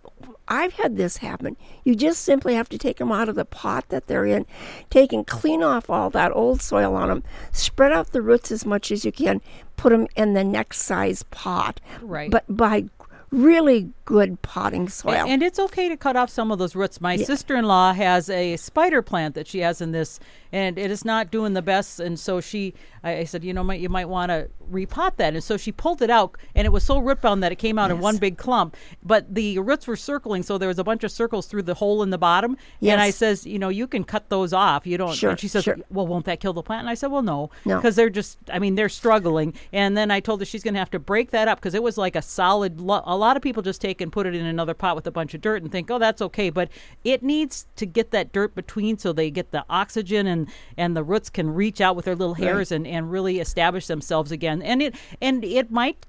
I've 0.48 0.74
had 0.74 0.96
this 0.96 1.18
happen. 1.18 1.56
You 1.84 1.94
just 1.94 2.22
simply 2.22 2.54
have 2.54 2.68
to 2.70 2.78
take 2.78 2.98
them 2.98 3.12
out 3.12 3.28
of 3.28 3.34
the 3.34 3.44
pot 3.44 3.88
that 3.88 4.06
they're 4.06 4.26
in, 4.26 4.46
take 4.90 5.12
and 5.12 5.26
clean 5.26 5.62
off 5.62 5.90
all 5.90 6.10
that 6.10 6.32
old 6.32 6.62
soil 6.62 6.94
on 6.94 7.08
them, 7.08 7.24
spread 7.52 7.92
out 7.92 8.12
the 8.12 8.22
roots 8.22 8.52
as 8.52 8.64
much 8.64 8.90
as 8.92 9.04
you 9.04 9.12
can, 9.12 9.40
put 9.76 9.90
them 9.90 10.06
in 10.16 10.34
the 10.34 10.44
next 10.44 10.82
size 10.82 11.22
pot. 11.24 11.80
Right. 12.00 12.30
But 12.30 12.44
by 12.48 12.86
really 13.30 13.92
good 14.04 14.40
potting 14.42 14.88
soil. 14.88 15.26
And 15.26 15.42
it's 15.42 15.58
okay 15.58 15.88
to 15.88 15.96
cut 15.96 16.16
off 16.16 16.30
some 16.30 16.50
of 16.50 16.58
those 16.58 16.74
roots. 16.76 17.00
My 17.00 17.16
sister-in-law 17.16 17.92
has 17.94 18.30
a 18.30 18.56
spider 18.56 19.02
plant 19.02 19.34
that 19.34 19.46
she 19.46 19.60
has 19.60 19.80
in 19.80 19.92
this, 19.92 20.20
and 20.56 20.78
it 20.78 20.90
is 20.90 21.04
not 21.04 21.30
doing 21.30 21.52
the 21.52 21.60
best. 21.60 22.00
And 22.00 22.18
so 22.18 22.40
she, 22.40 22.72
I, 23.04 23.18
I 23.18 23.24
said, 23.24 23.44
you 23.44 23.52
know, 23.52 23.62
might, 23.62 23.78
you 23.78 23.90
might 23.90 24.08
want 24.08 24.30
to 24.30 24.48
repot 24.72 25.16
that. 25.16 25.34
And 25.34 25.44
so 25.44 25.58
she 25.58 25.70
pulled 25.70 26.00
it 26.00 26.08
out, 26.08 26.38
and 26.54 26.64
it 26.64 26.70
was 26.70 26.82
so 26.82 26.98
root 26.98 27.20
bound 27.20 27.42
that 27.42 27.52
it 27.52 27.56
came 27.56 27.78
out 27.78 27.90
in 27.90 28.00
one 28.00 28.16
big 28.16 28.38
clump. 28.38 28.74
But 29.02 29.34
the 29.34 29.58
roots 29.58 29.86
were 29.86 29.96
circling, 29.96 30.42
so 30.42 30.56
there 30.56 30.68
was 30.68 30.78
a 30.78 30.84
bunch 30.84 31.04
of 31.04 31.10
circles 31.10 31.46
through 31.46 31.64
the 31.64 31.74
hole 31.74 32.02
in 32.02 32.08
the 32.08 32.16
bottom. 32.16 32.56
And 32.80 33.02
I 33.02 33.10
says, 33.10 33.46
you 33.46 33.58
know, 33.58 33.68
you 33.68 33.86
can 33.86 34.02
cut 34.02 34.30
those 34.30 34.54
off. 34.54 34.86
You 34.86 34.96
don't. 34.96 35.14
Sure, 35.14 35.30
and 35.30 35.38
she 35.38 35.46
says, 35.46 35.64
sure. 35.64 35.76
well, 35.90 36.06
won't 36.06 36.24
that 36.24 36.40
kill 36.40 36.54
the 36.54 36.62
plant? 36.62 36.80
And 36.80 36.88
I 36.88 36.94
said, 36.94 37.08
well, 37.08 37.20
no, 37.20 37.50
No. 37.66 37.76
because 37.76 37.94
they're 37.94 38.08
just, 38.08 38.38
I 38.50 38.58
mean, 38.58 38.76
they're 38.76 38.88
struggling. 38.88 39.52
And 39.74 39.94
then 39.94 40.10
I 40.10 40.20
told 40.20 40.40
her 40.40 40.46
she's 40.46 40.62
going 40.62 40.72
to 40.74 40.80
have 40.80 40.90
to 40.92 40.98
break 40.98 41.32
that 41.32 41.48
up 41.48 41.58
because 41.58 41.74
it 41.74 41.82
was 41.82 41.98
like 41.98 42.16
a 42.16 42.22
solid. 42.22 42.80
Lo- 42.80 43.02
a 43.04 43.16
lot 43.16 43.36
of 43.36 43.42
people 43.42 43.62
just 43.62 43.82
take 43.82 44.00
and 44.00 44.10
put 44.10 44.24
it 44.26 44.34
in 44.34 44.46
another 44.46 44.72
pot 44.72 44.96
with 44.96 45.06
a 45.06 45.10
bunch 45.10 45.34
of 45.34 45.42
dirt 45.42 45.62
and 45.62 45.70
think, 45.70 45.90
oh, 45.90 45.98
that's 45.98 46.22
okay. 46.22 46.48
But 46.48 46.70
it 47.04 47.22
needs 47.22 47.66
to 47.76 47.84
get 47.84 48.10
that 48.12 48.32
dirt 48.32 48.54
between 48.54 48.96
so 48.96 49.12
they 49.12 49.30
get 49.30 49.50
the 49.50 49.66
oxygen 49.68 50.26
and 50.26 50.45
and 50.76 50.96
the 50.96 51.02
roots 51.02 51.30
can 51.30 51.52
reach 51.52 51.80
out 51.80 51.96
with 51.96 52.04
their 52.04 52.16
little 52.16 52.34
hairs 52.34 52.72
and 52.72 52.86
and 52.86 53.10
really 53.10 53.40
establish 53.40 53.86
themselves 53.86 54.30
again. 54.32 54.62
And 54.62 54.82
it 54.82 54.94
and 55.20 55.44
it 55.44 55.70
might. 55.70 56.06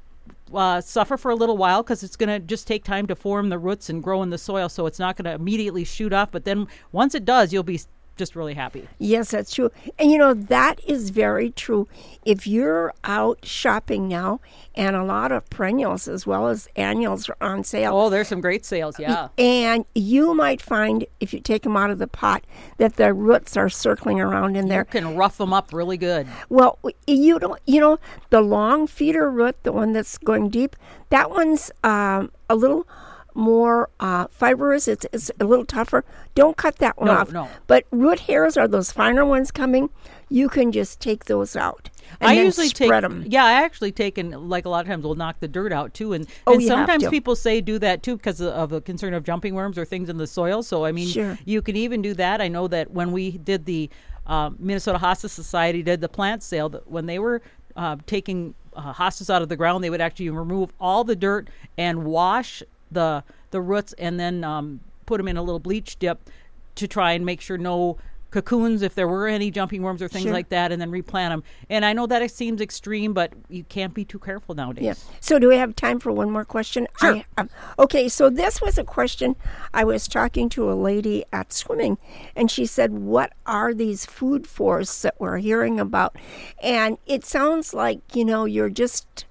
Uh, 0.54 0.80
suffer 0.80 1.18
for 1.18 1.30
a 1.30 1.36
little 1.36 1.58
while 1.58 1.84
because 1.84 2.04
it's 2.04 2.16
going 2.16 2.30
to 2.30 2.40
just 2.40 2.68
take 2.68 2.84
time 2.84 3.06
to 3.06 3.16
form 3.16 3.50
the 3.50 3.58
roots 3.58 3.90
and 3.90 4.02
grow 4.02 4.24
in 4.24 4.30
the 4.30 4.38
soil, 4.38 4.70
so 4.70 4.86
it's 4.86 5.00
not 5.00 5.18
going 5.18 5.26
to 5.26 5.34
immediately 5.34 5.84
shoot 5.84 6.14
off. 6.14 6.32
But 6.32 6.46
then 6.46 6.68
once 6.94 7.14
it 7.16 7.26
does, 7.26 7.52
you'll 7.52 7.64
be 7.64 7.82
just 8.18 8.36
really 8.36 8.54
happy. 8.56 8.88
Yes, 8.98 9.32
that's 9.32 9.54
true. 9.54 9.72
And 9.98 10.12
you 10.12 10.18
know, 10.18 10.34
that 10.34 10.80
is 10.86 11.10
very 11.12 11.52
true. 11.52 11.88
If 12.26 12.46
you're 12.48 12.94
out 13.04 13.46
shopping 13.46 14.08
now, 14.08 14.42
and 14.76 14.96
a 14.96 15.04
lot 15.04 15.32
of 15.32 15.50
perennials 15.50 16.08
as 16.08 16.28
well 16.28 16.48
as 16.48 16.68
annuals 16.76 17.30
are 17.30 17.38
on 17.42 17.64
sale, 17.64 17.96
Oh, 17.96 18.10
there's 18.10 18.28
some 18.28 18.42
great 18.42 18.66
sales, 18.66 19.00
yeah. 19.00 19.30
and 19.38 19.86
you 19.96 20.34
might 20.34 20.62
find 20.62 21.06
if 21.20 21.34
you 21.34 21.40
take 21.40 21.64
them 21.64 21.78
out 21.78 21.90
of 21.90 21.98
the 22.00 22.08
pot 22.08 22.44
that 22.78 22.96
the 22.98 23.14
roots 23.14 23.56
are 23.58 23.70
circling 23.70 24.20
around 24.20 24.56
in 24.58 24.68
there. 24.68 24.80
You 24.82 24.92
there. 24.92 25.02
can 25.02 25.16
rough 25.18 25.38
them 25.38 25.54
up 25.54 25.72
really 25.74 25.98
good. 25.98 26.28
Well, 26.50 26.80
you 27.08 27.40
don't, 27.40 27.60
you 27.66 27.80
know, 27.80 27.98
the 28.30 28.42
long 28.42 28.88
feeder 28.88 29.30
root, 29.32 29.56
the 29.64 29.72
one 29.72 29.94
that's 29.94 30.18
going 30.18 30.50
deep, 30.50 30.76
that 31.10 31.30
one's 31.32 31.72
um, 31.84 32.32
a 32.50 32.56
little 32.56 32.86
more 33.38 33.90
uh, 34.00 34.28
fibrous. 34.32 34.88
It's, 34.88 35.06
it's 35.14 35.32
a 35.40 35.46
little 35.46 35.64
tougher. 35.66 36.04
Don't 36.36 36.58
cut 36.58 36.78
that 36.78 36.98
one 36.98 37.08
No, 37.08 37.14
off. 37.14 37.32
no. 37.32 37.48
But 37.68 37.86
root 37.92 38.22
hairs 38.22 38.58
are 38.58 38.68
those 38.68 38.92
finer 38.92 39.24
ones 39.24 39.52
coming. 39.52 39.90
You 40.28 40.50
can 40.50 40.72
just 40.72 41.00
take 41.00 41.26
those 41.26 41.56
out. 41.56 41.90
And 42.20 42.30
I 42.32 42.34
usually 42.34 42.70
spread 42.70 43.02
take, 43.04 43.10
them. 43.10 43.24
yeah, 43.28 43.46
I 43.46 43.52
actually 43.64 43.92
take 43.92 44.18
and 44.18 44.50
like 44.50 44.66
a 44.66 44.70
lot 44.70 44.82
of 44.82 44.88
times 44.88 45.04
we'll 45.04 45.16
knock 45.16 45.40
the 45.40 45.48
dirt 45.48 45.72
out 45.72 45.94
too, 45.94 46.14
and, 46.14 46.26
Oh, 46.48 46.54
and 46.54 46.62
you 46.62 46.70
have 46.70 46.88
sometimes 46.88 47.08
people 47.10 47.36
say 47.36 47.60
do 47.62 47.78
that 47.80 48.02
too 48.02 48.16
because 48.18 48.40
of, 48.42 48.48
of 48.54 48.70
the 48.72 48.82
concern 48.82 49.14
of 49.14 49.24
jumping 49.24 49.54
worms 49.54 49.78
or 49.78 49.86
things 49.86 50.10
in 50.10 50.18
the 50.18 50.26
soil. 50.28 50.64
So 50.64 50.84
I 50.86 50.92
mean, 50.92 51.08
Sure. 51.10 51.38
you 51.46 51.62
can 51.62 51.76
even 51.76 52.02
do 52.02 52.14
that. 52.16 52.42
I 52.42 52.48
know 52.48 52.68
that 52.70 52.92
when 52.92 53.12
we 53.12 53.32
did 53.38 53.66
the 53.66 53.90
uh, 54.26 54.50
Minnesota 54.58 54.98
Hosta 55.00 55.30
Society 55.30 55.84
did 55.84 56.02
the 56.02 56.10
plant 56.10 56.44
sale, 56.44 56.70
that 56.70 56.90
when 56.90 57.06
they 57.06 57.20
were 57.20 57.42
uh, 57.76 57.98
taking 58.08 58.56
uh, 58.74 58.94
hostas 58.94 59.30
out 59.30 59.42
of 59.42 59.50
the 59.50 59.56
ground, 59.58 59.84
they 59.84 59.90
would 59.90 60.02
actually 60.02 60.30
remove 60.30 60.72
all 60.80 61.04
the 61.04 61.16
dirt 61.16 61.50
and 61.78 62.04
wash 62.06 62.64
the 62.92 63.24
the 63.52 63.62
roots, 63.62 63.94
and 63.94 64.20
then 64.20 64.44
um, 64.44 64.80
put 65.06 65.18
them 65.18 65.28
in 65.28 65.38
a 65.38 65.42
little 65.42 65.60
bleach 65.60 65.98
dip 66.00 66.30
to 66.76 66.88
try 66.88 67.14
and 67.14 67.26
make 67.26 67.42
sure 67.42 67.58
no 67.58 67.98
cocoons 68.30 68.82
if 68.82 68.94
there 68.94 69.08
were 69.08 69.26
any 69.26 69.50
jumping 69.50 69.82
worms 69.82 70.02
or 70.02 70.10
things 70.10 70.24
Sure. 70.26 70.34
like 70.34 70.50
that 70.50 70.74
and 70.74 70.82
then 70.82 70.92
replant 70.92 71.32
them 71.32 71.44
and 71.70 71.86
i 71.86 71.94
know 71.94 72.06
that 72.06 72.22
it 72.22 72.30
seems 72.30 72.60
extreme 72.60 73.14
but 73.14 73.32
you 73.48 73.64
can't 73.64 73.94
be 73.94 74.04
too 74.04 74.20
careful 74.20 74.54
nowadays 74.54 74.84
Yeah. 74.84 74.94
So, 75.22 75.40
do 75.40 75.48
we 75.48 75.56
have 75.56 75.74
time 75.78 75.98
for 76.02 76.12
one 76.12 76.30
more 76.30 76.44
question? 76.44 76.88
Sure. 77.00 77.16
I, 77.16 77.26
um, 77.38 77.50
okay. 77.80 78.10
So, 78.10 78.30
this 78.30 78.62
was 78.62 78.78
a 78.78 78.84
question 78.84 79.38
I 79.74 79.86
was 79.86 80.10
talking 80.10 80.50
to 80.50 80.70
a 80.70 80.76
lady 80.76 81.24
at 81.32 81.54
swimming, 81.54 81.98
and 82.36 82.52
she 82.52 82.66
said, 82.66 82.92
What 82.92 83.32
are 83.46 83.74
these 83.74 84.06
food 84.06 84.46
forests 84.46 85.02
that 85.04 85.16
we're 85.20 85.38
hearing 85.38 85.80
about? 85.80 86.18
And 86.62 86.98
it 87.06 87.24
sounds 87.24 87.74
like, 87.74 88.00
you 88.14 88.26
know, 88.26 88.44
you're 88.44 88.70
just 88.70 89.24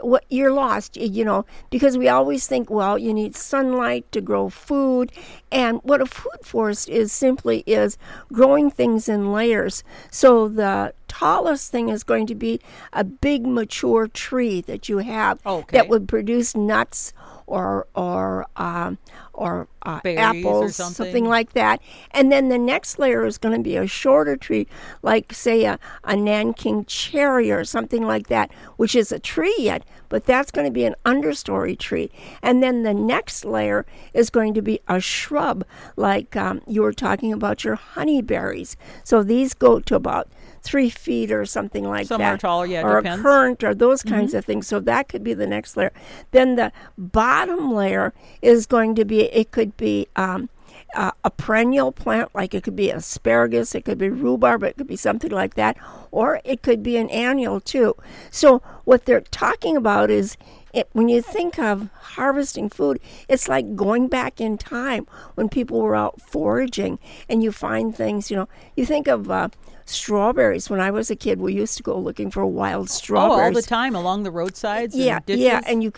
what 0.00 0.24
you're 0.28 0.52
lost, 0.52 0.96
you 0.96 1.24
know, 1.24 1.46
because 1.70 1.96
we 1.96 2.08
always 2.08 2.46
think, 2.46 2.70
well, 2.70 2.98
you 2.98 3.14
need 3.14 3.36
sunlight 3.36 4.10
to 4.12 4.20
grow 4.20 4.48
food, 4.48 5.12
and 5.50 5.80
what 5.82 6.00
a 6.00 6.06
food 6.06 6.40
forest 6.42 6.88
is 6.88 7.12
simply 7.12 7.62
is 7.66 7.96
growing 8.32 8.70
things 8.70 9.08
in 9.08 9.32
layers. 9.32 9.84
So 10.10 10.48
the 10.48 10.94
tallest 11.08 11.70
thing 11.70 11.88
is 11.90 12.02
going 12.02 12.26
to 12.26 12.34
be 12.34 12.60
a 12.92 13.04
big 13.04 13.46
mature 13.46 14.08
tree 14.08 14.60
that 14.62 14.88
you 14.88 14.98
have 14.98 15.38
oh, 15.46 15.58
Okay. 15.58 15.78
that 15.78 15.88
would 15.88 16.08
produce 16.08 16.56
nuts 16.56 17.12
or 17.46 17.86
or 17.94 18.46
um, 18.56 18.98
or 19.32 19.68
uh, 19.82 20.00
Berries 20.02 20.18
or 20.18 20.22
apples, 20.22 20.76
something. 20.76 21.24
like 21.24 21.52
that. 21.52 21.80
And 22.12 22.30
then 22.30 22.48
the 22.48 22.58
next 22.58 22.98
layer 22.98 23.26
is 23.26 23.38
going 23.38 23.56
to 23.56 23.62
be 23.62 23.76
a 23.76 23.86
shorter 23.86 24.36
tree, 24.36 24.66
like 25.02 25.32
say 25.32 25.64
a, 25.64 25.78
a 26.04 26.16
Nanking 26.16 26.84
cherry 26.84 27.50
or 27.50 27.64
something 27.64 28.06
like 28.06 28.28
that, 28.28 28.50
which 28.76 28.94
is 28.94 29.12
a 29.12 29.18
tree 29.18 29.54
yet, 29.58 29.84
but 30.08 30.24
that's 30.24 30.50
going 30.50 30.66
to 30.66 30.70
be 30.70 30.84
an 30.84 30.94
understory 31.04 31.78
tree. 31.78 32.10
And 32.42 32.62
then 32.62 32.82
the 32.82 32.94
next 32.94 33.44
layer 33.44 33.84
is 34.12 34.30
going 34.30 34.54
to 34.54 34.62
be 34.62 34.80
a 34.88 35.00
shrub, 35.00 35.64
like 35.96 36.36
um, 36.36 36.62
you 36.66 36.82
were 36.82 36.92
talking 36.92 37.32
about 37.32 37.64
your 37.64 37.76
honeyberries. 37.76 38.76
So 39.02 39.22
these 39.22 39.54
go 39.54 39.80
to 39.80 39.94
about 39.94 40.28
three 40.64 40.90
feet 40.90 41.30
or 41.30 41.44
something 41.44 41.84
like 41.84 42.06
Some 42.06 42.20
that. 42.20 42.34
are 42.34 42.38
taller, 42.38 42.66
yeah, 42.66 42.82
or 42.82 43.00
depends. 43.02 43.20
a 43.20 43.22
currant 43.22 43.62
or 43.62 43.74
those 43.74 44.02
kinds 44.02 44.34
of 44.34 44.44
things. 44.44 44.66
So 44.66 44.80
that 44.80 45.08
could 45.08 45.22
be 45.22 45.34
the 45.34 45.46
next 45.46 45.76
layer. 45.76 45.92
Then 46.30 46.56
the 46.56 46.72
bottom 46.96 47.72
layer 47.72 48.14
is 48.42 48.66
going 48.66 48.94
to 48.96 49.04
be, 49.04 49.22
it 49.24 49.52
could 49.52 49.76
be 49.76 50.08
um, 50.16 50.48
uh, 50.94 51.10
a 51.22 51.30
perennial 51.30 51.92
plant, 51.92 52.30
like 52.34 52.54
it 52.54 52.62
could 52.64 52.76
be 52.76 52.90
asparagus, 52.90 53.74
it 53.74 53.84
could 53.84 53.98
be 53.98 54.08
rhubarb, 54.08 54.62
it 54.62 54.76
could 54.76 54.86
be 54.86 54.96
something 54.96 55.30
like 55.30 55.54
that, 55.54 55.76
or 56.10 56.40
it 56.44 56.62
could 56.62 56.82
be 56.82 56.96
an 56.96 57.10
annual 57.10 57.60
too. 57.60 57.94
So 58.30 58.62
what 58.84 59.04
they're 59.04 59.20
talking 59.20 59.76
about 59.76 60.10
is 60.10 60.36
it, 60.74 60.88
when 60.92 61.08
you 61.08 61.22
think 61.22 61.58
of 61.58 61.88
harvesting 62.16 62.68
food, 62.68 63.00
it's 63.28 63.48
like 63.48 63.76
going 63.76 64.08
back 64.08 64.40
in 64.40 64.58
time 64.58 65.06
when 65.36 65.48
people 65.48 65.80
were 65.80 65.94
out 65.96 66.20
foraging 66.20 66.98
and 67.28 67.42
you 67.42 67.52
find 67.52 67.94
things, 67.96 68.30
you 68.30 68.36
know, 68.36 68.48
you 68.76 68.84
think 68.84 69.06
of 69.08 69.30
uh, 69.30 69.48
strawberries. 69.86 70.68
When 70.68 70.80
I 70.80 70.90
was 70.90 71.10
a 71.10 71.16
kid, 71.16 71.38
we 71.40 71.54
used 71.54 71.76
to 71.76 71.82
go 71.82 71.98
looking 71.98 72.30
for 72.30 72.44
wild 72.46 72.86
Oh, 72.88 72.92
strawberries. 72.92 73.44
all 73.44 73.52
the 73.52 73.62
time 73.62 73.94
along 73.94 74.24
the 74.24 74.30
roadsides. 74.30 74.94
Yeah, 74.96 75.20
ditches? 75.24 75.44
yeah, 75.44 75.60
and 75.66 75.82
you, 75.84 75.92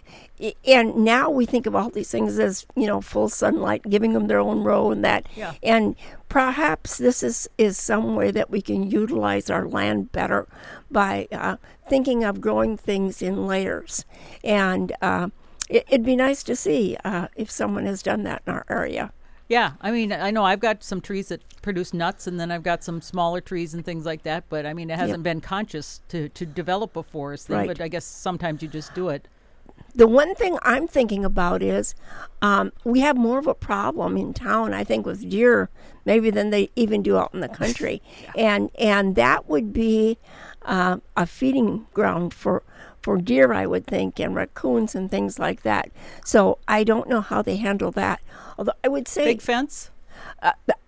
and 0.67 0.95
now 0.97 1.31
we 1.31 1.47
think 1.47 1.67
of 1.67 1.75
all 1.75 1.89
these 1.91 2.11
things 2.11 2.39
as 2.39 2.67
you 2.77 2.87
know 2.87 3.01
full 3.01 3.29
sunlight, 3.29 3.83
giving 3.89 4.12
them 4.12 4.27
their 4.27 4.41
own 4.41 4.62
row 4.62 4.91
and 4.91 5.05
that. 5.05 5.27
Yeah. 5.35 5.55
And 5.62 5.97
perhaps 6.29 6.99
this 6.99 7.23
is 7.23 7.49
is 7.57 7.79
some 7.79 8.15
way 8.15 8.31
that 8.33 8.51
we 8.51 8.61
can 8.61 8.91
utilize 8.91 9.49
our 9.49 9.67
land 9.67 10.12
better 10.12 10.47
by 10.90 11.29
uh, 11.33 11.57
thinking 11.88 12.25
of 12.25 12.40
growing 12.40 12.77
things 12.77 13.22
in 13.22 13.46
layers, 13.46 14.05
and 14.44 14.92
uh, 15.03 15.29
it, 15.68 15.85
it'd 15.88 16.07
be 16.07 16.16
nice 16.16 16.42
to 16.44 16.57
see 16.57 16.96
uh, 17.05 17.29
if 17.37 17.51
someone 17.51 17.87
has 17.87 18.03
done 18.03 18.22
that 18.25 18.42
in 18.46 18.53
our 18.53 18.64
area. 18.68 19.12
Yeah, 19.49 19.72
I 19.81 19.92
mean, 19.92 20.12
I 20.12 20.33
know 20.33 20.44
I've 20.44 20.61
got 20.61 20.83
some 20.83 21.01
trees 21.01 21.29
that 21.29 21.40
produce 21.62 21.94
nuts, 21.94 22.27
and 22.27 22.40
then 22.40 22.51
I've 22.51 22.64
got 22.64 22.83
some 22.83 23.01
smaller 23.01 23.40
trees 23.40 23.75
and 23.75 23.85
things 23.85 24.05
like 24.05 24.25
that. 24.25 24.44
But 24.49 24.66
I 24.66 24.75
mean, 24.75 24.90
it 24.90 24.99
hasn't 24.99 25.22
been 25.22 25.40
conscious 25.40 26.01
to 26.09 26.29
to 26.31 26.44
develop 26.44 26.96
a 26.96 27.03
forest 27.03 27.46
thing. 27.46 27.59
Right. 27.59 27.68
But 27.68 27.81
I 27.81 27.88
guess 27.88 28.05
sometimes 28.05 28.62
you 28.62 28.68
just 28.68 28.92
do 28.94 29.09
it. 29.09 29.29
The 29.94 30.07
one 30.07 30.35
thing 30.35 30.59
I'm 30.62 30.87
thinking 30.88 31.25
about 31.25 31.62
is 31.62 31.94
um, 32.42 32.72
we 32.85 33.01
have 33.01 33.16
more 33.16 33.38
of 33.38 33.46
a 33.46 33.55
problem 33.55 34.16
in 34.16 34.35
town, 34.35 34.75
I 34.75 34.85
think, 34.85 35.07
with 35.07 35.29
deer 35.29 35.70
maybe 36.05 36.31
than 36.31 36.51
they 36.51 36.70
even 36.77 37.03
do 37.03 37.16
out 37.16 37.33
in 37.33 37.40
the 37.40 37.49
country, 37.49 38.03
and 38.37 38.70
and 38.79 39.14
that 39.14 39.49
would 39.49 39.72
be 39.72 40.18
uh, 40.66 40.98
a 41.16 41.26
feeding 41.26 41.87
ground 41.94 42.35
for 42.35 42.62
for 43.00 43.18
deer, 43.18 43.52
I 43.52 43.66
would 43.66 43.87
think, 43.87 44.18
and 44.18 44.35
raccoons 44.35 44.96
and 44.96 45.09
things 45.09 45.38
like 45.38 45.62
that. 45.62 45.90
So 46.24 46.59
I 46.66 46.83
don't 46.83 47.09
know 47.09 47.20
how 47.20 47.40
they 47.40 47.57
handle 47.57 47.92
that. 47.92 48.20
Although 48.59 48.72
I 48.83 48.88
would 48.88 49.07
say 49.07 49.24
Big 49.24 49.40
fence. 49.40 49.90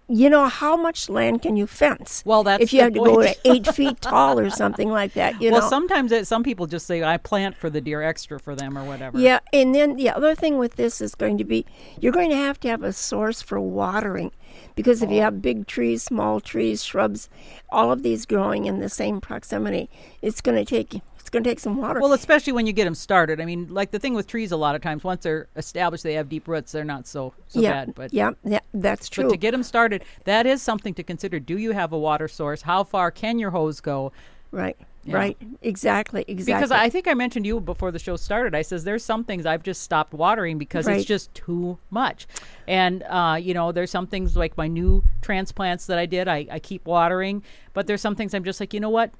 You 0.08 0.30
know, 0.30 0.46
how 0.48 0.74
much 0.74 1.10
land 1.10 1.42
can 1.42 1.56
you 1.56 1.66
fence? 1.66 2.22
Well, 2.24 2.42
that's 2.42 2.62
if 2.62 2.72
you 2.72 2.80
have 2.80 2.94
to 2.94 3.00
go 3.00 3.22
to 3.22 3.36
eight 3.44 3.66
feet 3.74 4.00
tall 4.00 4.40
or 4.40 4.48
something 4.48 4.88
like 4.88 5.12
that. 5.14 5.40
You 5.40 5.50
well, 5.50 5.60
know, 5.60 5.68
sometimes 5.68 6.12
it, 6.12 6.26
some 6.26 6.42
people 6.42 6.66
just 6.66 6.86
say 6.86 7.04
I 7.04 7.18
plant 7.18 7.56
for 7.56 7.68
the 7.68 7.80
deer 7.80 8.02
extra 8.02 8.40
for 8.40 8.54
them 8.54 8.78
or 8.78 8.84
whatever. 8.84 9.18
Yeah, 9.18 9.40
and 9.52 9.74
then 9.74 9.96
the 9.96 10.08
other 10.08 10.34
thing 10.34 10.56
with 10.56 10.76
this 10.76 11.02
is 11.02 11.14
going 11.14 11.36
to 11.38 11.44
be 11.44 11.66
you're 12.00 12.12
going 12.12 12.30
to 12.30 12.36
have 12.36 12.58
to 12.60 12.68
have 12.68 12.82
a 12.82 12.92
source 12.92 13.42
for 13.42 13.60
watering 13.60 14.32
because 14.74 15.02
if 15.02 15.10
you 15.10 15.20
have 15.20 15.42
big 15.42 15.66
trees, 15.66 16.02
small 16.02 16.40
trees, 16.40 16.82
shrubs, 16.82 17.28
all 17.68 17.92
of 17.92 18.02
these 18.02 18.24
growing 18.24 18.64
in 18.64 18.80
the 18.80 18.88
same 18.88 19.20
proximity, 19.20 19.90
it's 20.22 20.40
going 20.40 20.56
to 20.56 20.64
take 20.64 21.02
it's 21.28 21.30
going 21.34 21.44
to 21.44 21.50
take 21.50 21.60
some 21.60 21.76
water. 21.76 22.00
Well, 22.00 22.14
especially 22.14 22.54
when 22.54 22.66
you 22.66 22.72
get 22.72 22.84
them 22.84 22.94
started. 22.94 23.38
I 23.38 23.44
mean, 23.44 23.68
like 23.68 23.90
the 23.90 23.98
thing 23.98 24.14
with 24.14 24.26
trees, 24.26 24.50
a 24.50 24.56
lot 24.56 24.74
of 24.74 24.80
times 24.80 25.04
once 25.04 25.24
they're 25.24 25.46
established, 25.56 26.02
they 26.02 26.14
have 26.14 26.30
deep 26.30 26.48
roots. 26.48 26.72
They're 26.72 26.84
not 26.84 27.06
so 27.06 27.34
so 27.48 27.60
yeah, 27.60 27.84
bad. 27.84 27.94
But 27.94 28.14
yeah, 28.14 28.30
yeah, 28.44 28.60
that's 28.72 29.10
true. 29.10 29.24
But 29.24 29.32
to 29.32 29.36
get 29.36 29.50
them 29.50 29.62
started, 29.62 30.04
that 30.24 30.46
is 30.46 30.62
something 30.62 30.94
to 30.94 31.02
consider. 31.02 31.38
Do 31.38 31.58
you 31.58 31.72
have 31.72 31.92
a 31.92 31.98
water 31.98 32.28
source? 32.28 32.62
How 32.62 32.82
far 32.82 33.10
can 33.10 33.38
your 33.38 33.50
hose 33.50 33.80
go? 33.82 34.10
right, 34.50 34.78
right, 35.06 35.36
exactly, 35.60 36.24
exactly. 36.26 36.54
Because 36.54 36.70
I 36.70 36.88
think 36.88 37.06
I 37.06 37.12
mentioned 37.12 37.44
you 37.44 37.60
before 37.60 37.90
the 37.90 37.98
show 37.98 38.16
started. 38.16 38.54
I 38.54 38.62
says 38.62 38.84
there's 38.84 39.04
some 39.04 39.22
things 39.22 39.44
I've 39.44 39.62
just 39.62 39.82
stopped 39.82 40.14
watering 40.14 40.56
because 40.56 40.86
Right. 40.86 40.96
it's 40.96 41.04
just 41.04 41.34
too 41.34 41.76
much. 41.90 42.26
And 42.66 43.02
uh, 43.02 43.36
you 43.38 43.52
know, 43.52 43.70
there's 43.70 43.90
some 43.90 44.06
things 44.06 44.34
like 44.34 44.56
my 44.56 44.66
new 44.66 45.04
transplants 45.20 45.84
that 45.88 45.98
I 45.98 46.06
did. 46.06 46.26
I, 46.26 46.46
I 46.50 46.58
keep 46.58 46.86
watering, 46.86 47.42
but 47.74 47.86
there's 47.86 48.00
some 48.00 48.16
things 48.16 48.32
I'm 48.32 48.44
just 48.44 48.60
like, 48.60 48.72
you 48.72 48.80
know 48.80 48.88
what? 48.88 49.10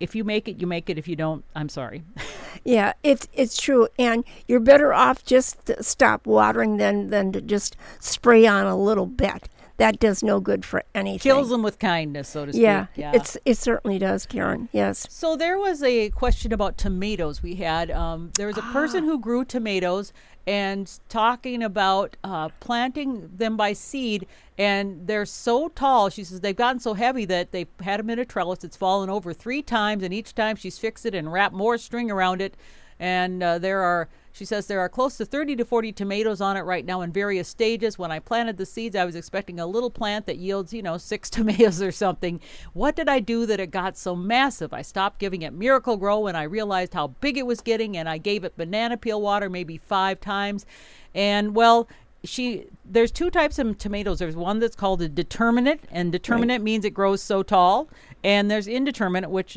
If 0.00 0.14
you 0.14 0.24
make 0.24 0.48
it, 0.48 0.60
you 0.60 0.66
make 0.66 0.90
it. 0.90 0.98
If 0.98 1.08
you 1.08 1.16
don't, 1.16 1.44
I'm 1.54 1.68
sorry. 1.68 2.02
Yeah, 2.64 2.94
it's 3.04 3.28
it's 3.32 3.60
true, 3.60 3.86
and 3.96 4.24
you're 4.48 4.58
better 4.58 4.92
off 4.92 5.24
just 5.24 5.66
to 5.66 5.80
stop 5.84 6.26
watering 6.26 6.78
than 6.78 7.10
than 7.10 7.30
to 7.30 7.40
just 7.40 7.76
spray 8.00 8.44
on 8.44 8.66
a 8.66 8.76
little 8.76 9.06
bit. 9.06 9.48
That 9.76 10.00
does 10.00 10.22
no 10.22 10.40
good 10.40 10.64
for 10.64 10.82
anything. 10.92 11.30
Kills 11.30 11.50
them 11.50 11.62
with 11.62 11.78
kindness, 11.78 12.28
so 12.28 12.46
to 12.46 12.52
speak. 12.52 12.62
Yeah, 12.62 12.86
yeah. 12.96 13.12
it's 13.14 13.36
it 13.44 13.58
certainly 13.58 14.00
does, 14.00 14.26
Karen. 14.26 14.68
Yes. 14.72 15.06
So 15.10 15.36
there 15.36 15.58
was 15.58 15.80
a 15.82 16.10
question 16.10 16.52
about 16.52 16.76
tomatoes. 16.76 17.40
We 17.40 17.54
had 17.54 17.90
um, 17.92 18.32
there 18.36 18.48
was 18.48 18.58
a 18.58 18.62
person 18.62 19.04
who 19.04 19.20
grew 19.20 19.44
tomatoes 19.44 20.12
and 20.46 21.00
talking 21.08 21.62
about 21.62 22.16
uh, 22.22 22.48
planting 22.60 23.28
them 23.36 23.56
by 23.56 23.72
seed, 23.72 24.26
and 24.56 25.06
they're 25.06 25.26
so 25.26 25.68
tall. 25.68 26.08
She 26.08 26.22
says 26.22 26.40
they've 26.40 26.54
gotten 26.54 26.80
so 26.80 26.94
heavy 26.94 27.24
that 27.24 27.50
they've 27.50 27.68
had 27.80 27.98
them 27.98 28.10
in 28.10 28.18
a 28.18 28.24
trellis. 28.24 28.62
It's 28.62 28.76
fallen 28.76 29.10
over 29.10 29.32
three 29.32 29.62
times, 29.62 30.02
and 30.02 30.14
each 30.14 30.34
time 30.34 30.56
she's 30.56 30.78
fixed 30.78 31.04
it 31.04 31.14
and 31.14 31.32
wrapped 31.32 31.54
more 31.54 31.78
string 31.78 32.10
around 32.10 32.40
it. 32.40 32.54
And 32.98 33.42
uh, 33.42 33.58
there 33.58 33.82
are, 33.82 34.08
she 34.36 34.44
says, 34.44 34.66
there 34.66 34.80
are 34.80 34.88
close 34.90 35.16
to 35.16 35.24
30 35.24 35.56
to 35.56 35.64
40 35.64 35.92
tomatoes 35.92 36.42
on 36.42 36.58
it 36.58 36.60
right 36.60 36.84
now 36.84 37.00
in 37.00 37.10
various 37.10 37.48
stages. 37.48 37.98
When 37.98 38.12
I 38.12 38.18
planted 38.18 38.58
the 38.58 38.66
seeds, 38.66 38.94
I 38.94 39.06
was 39.06 39.16
expecting 39.16 39.58
a 39.58 39.66
little 39.66 39.88
plant 39.88 40.26
that 40.26 40.36
yields, 40.36 40.74
you 40.74 40.82
know, 40.82 40.98
six 40.98 41.30
tomatoes 41.36 41.80
or 41.80 41.90
something. 41.90 42.42
What 42.74 42.96
did 42.96 43.08
I 43.08 43.18
do 43.20 43.46
that 43.46 43.60
it 43.60 43.70
got 43.70 43.96
so 43.96 44.14
massive? 44.14 44.74
I 44.74 44.82
stopped 44.82 45.20
giving 45.20 45.40
it 45.40 45.54
Miracle-Gro 45.54 46.18
when 46.18 46.36
I 46.36 46.42
realized 46.42 46.92
how 46.92 47.06
big 47.06 47.38
it 47.38 47.46
was 47.46 47.62
getting, 47.62 47.96
and 47.96 48.10
I 48.10 48.18
gave 48.18 48.44
it 48.44 48.58
banana 48.58 48.98
peel 48.98 49.22
water 49.22 49.48
maybe 49.48 49.78
five 49.78 50.20
times. 50.20 50.66
And 51.14 51.54
well, 51.54 51.88
she 52.22 52.66
there's 52.84 53.10
two 53.10 53.30
types 53.30 53.58
of 53.58 53.78
tomatoes. 53.78 54.18
There's 54.18 54.36
one 54.36 54.58
that's 54.58 54.76
called 54.76 55.00
a 55.00 55.08
determinate, 55.08 55.80
and 55.90 56.12
determinate 56.12 56.60
means 56.60 56.84
it 56.84 56.90
grows 56.90 57.22
so 57.22 57.42
tall, 57.42 57.88
and 58.22 58.50
there's 58.50 58.68
indeterminate, 58.68 59.30
which 59.30 59.56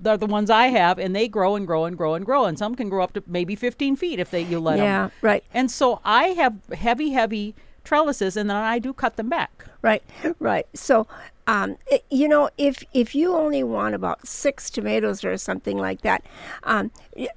they're 0.00 0.16
the 0.16 0.26
ones 0.26 0.50
I 0.50 0.68
have, 0.68 0.98
and 0.98 1.14
they 1.14 1.28
grow 1.28 1.56
and 1.56 1.66
grow 1.66 1.84
and 1.84 1.96
grow 1.96 2.14
and 2.14 2.24
grow, 2.24 2.44
and 2.46 2.58
some 2.58 2.74
can 2.74 2.88
grow 2.88 3.04
up 3.04 3.12
to 3.14 3.22
maybe 3.26 3.54
15 3.54 3.96
feet 3.96 4.18
if 4.18 4.30
they 4.30 4.42
you 4.42 4.58
let 4.60 4.76
them. 4.76 4.86
Yeah, 4.86 5.10
right. 5.22 5.44
And 5.52 5.70
so 5.70 6.00
I 6.04 6.28
have 6.28 6.54
heavy, 6.72 7.10
heavy 7.10 7.54
trellises, 7.84 8.36
and 8.36 8.48
then 8.50 8.56
I 8.56 8.78
do 8.78 8.92
cut 8.92 9.16
them 9.16 9.28
back. 9.28 9.64
Right, 9.82 10.02
right. 10.38 10.66
So, 10.74 11.06
um, 11.46 11.76
it, 11.86 12.04
you 12.10 12.28
know, 12.28 12.50
if 12.58 12.84
if 12.92 13.14
you 13.14 13.34
only 13.34 13.62
want 13.62 13.94
about 13.94 14.26
six 14.26 14.70
tomatoes 14.70 15.24
or 15.24 15.36
something 15.38 15.78
like 15.78 16.02
that, 16.02 16.24
um, 16.64 16.90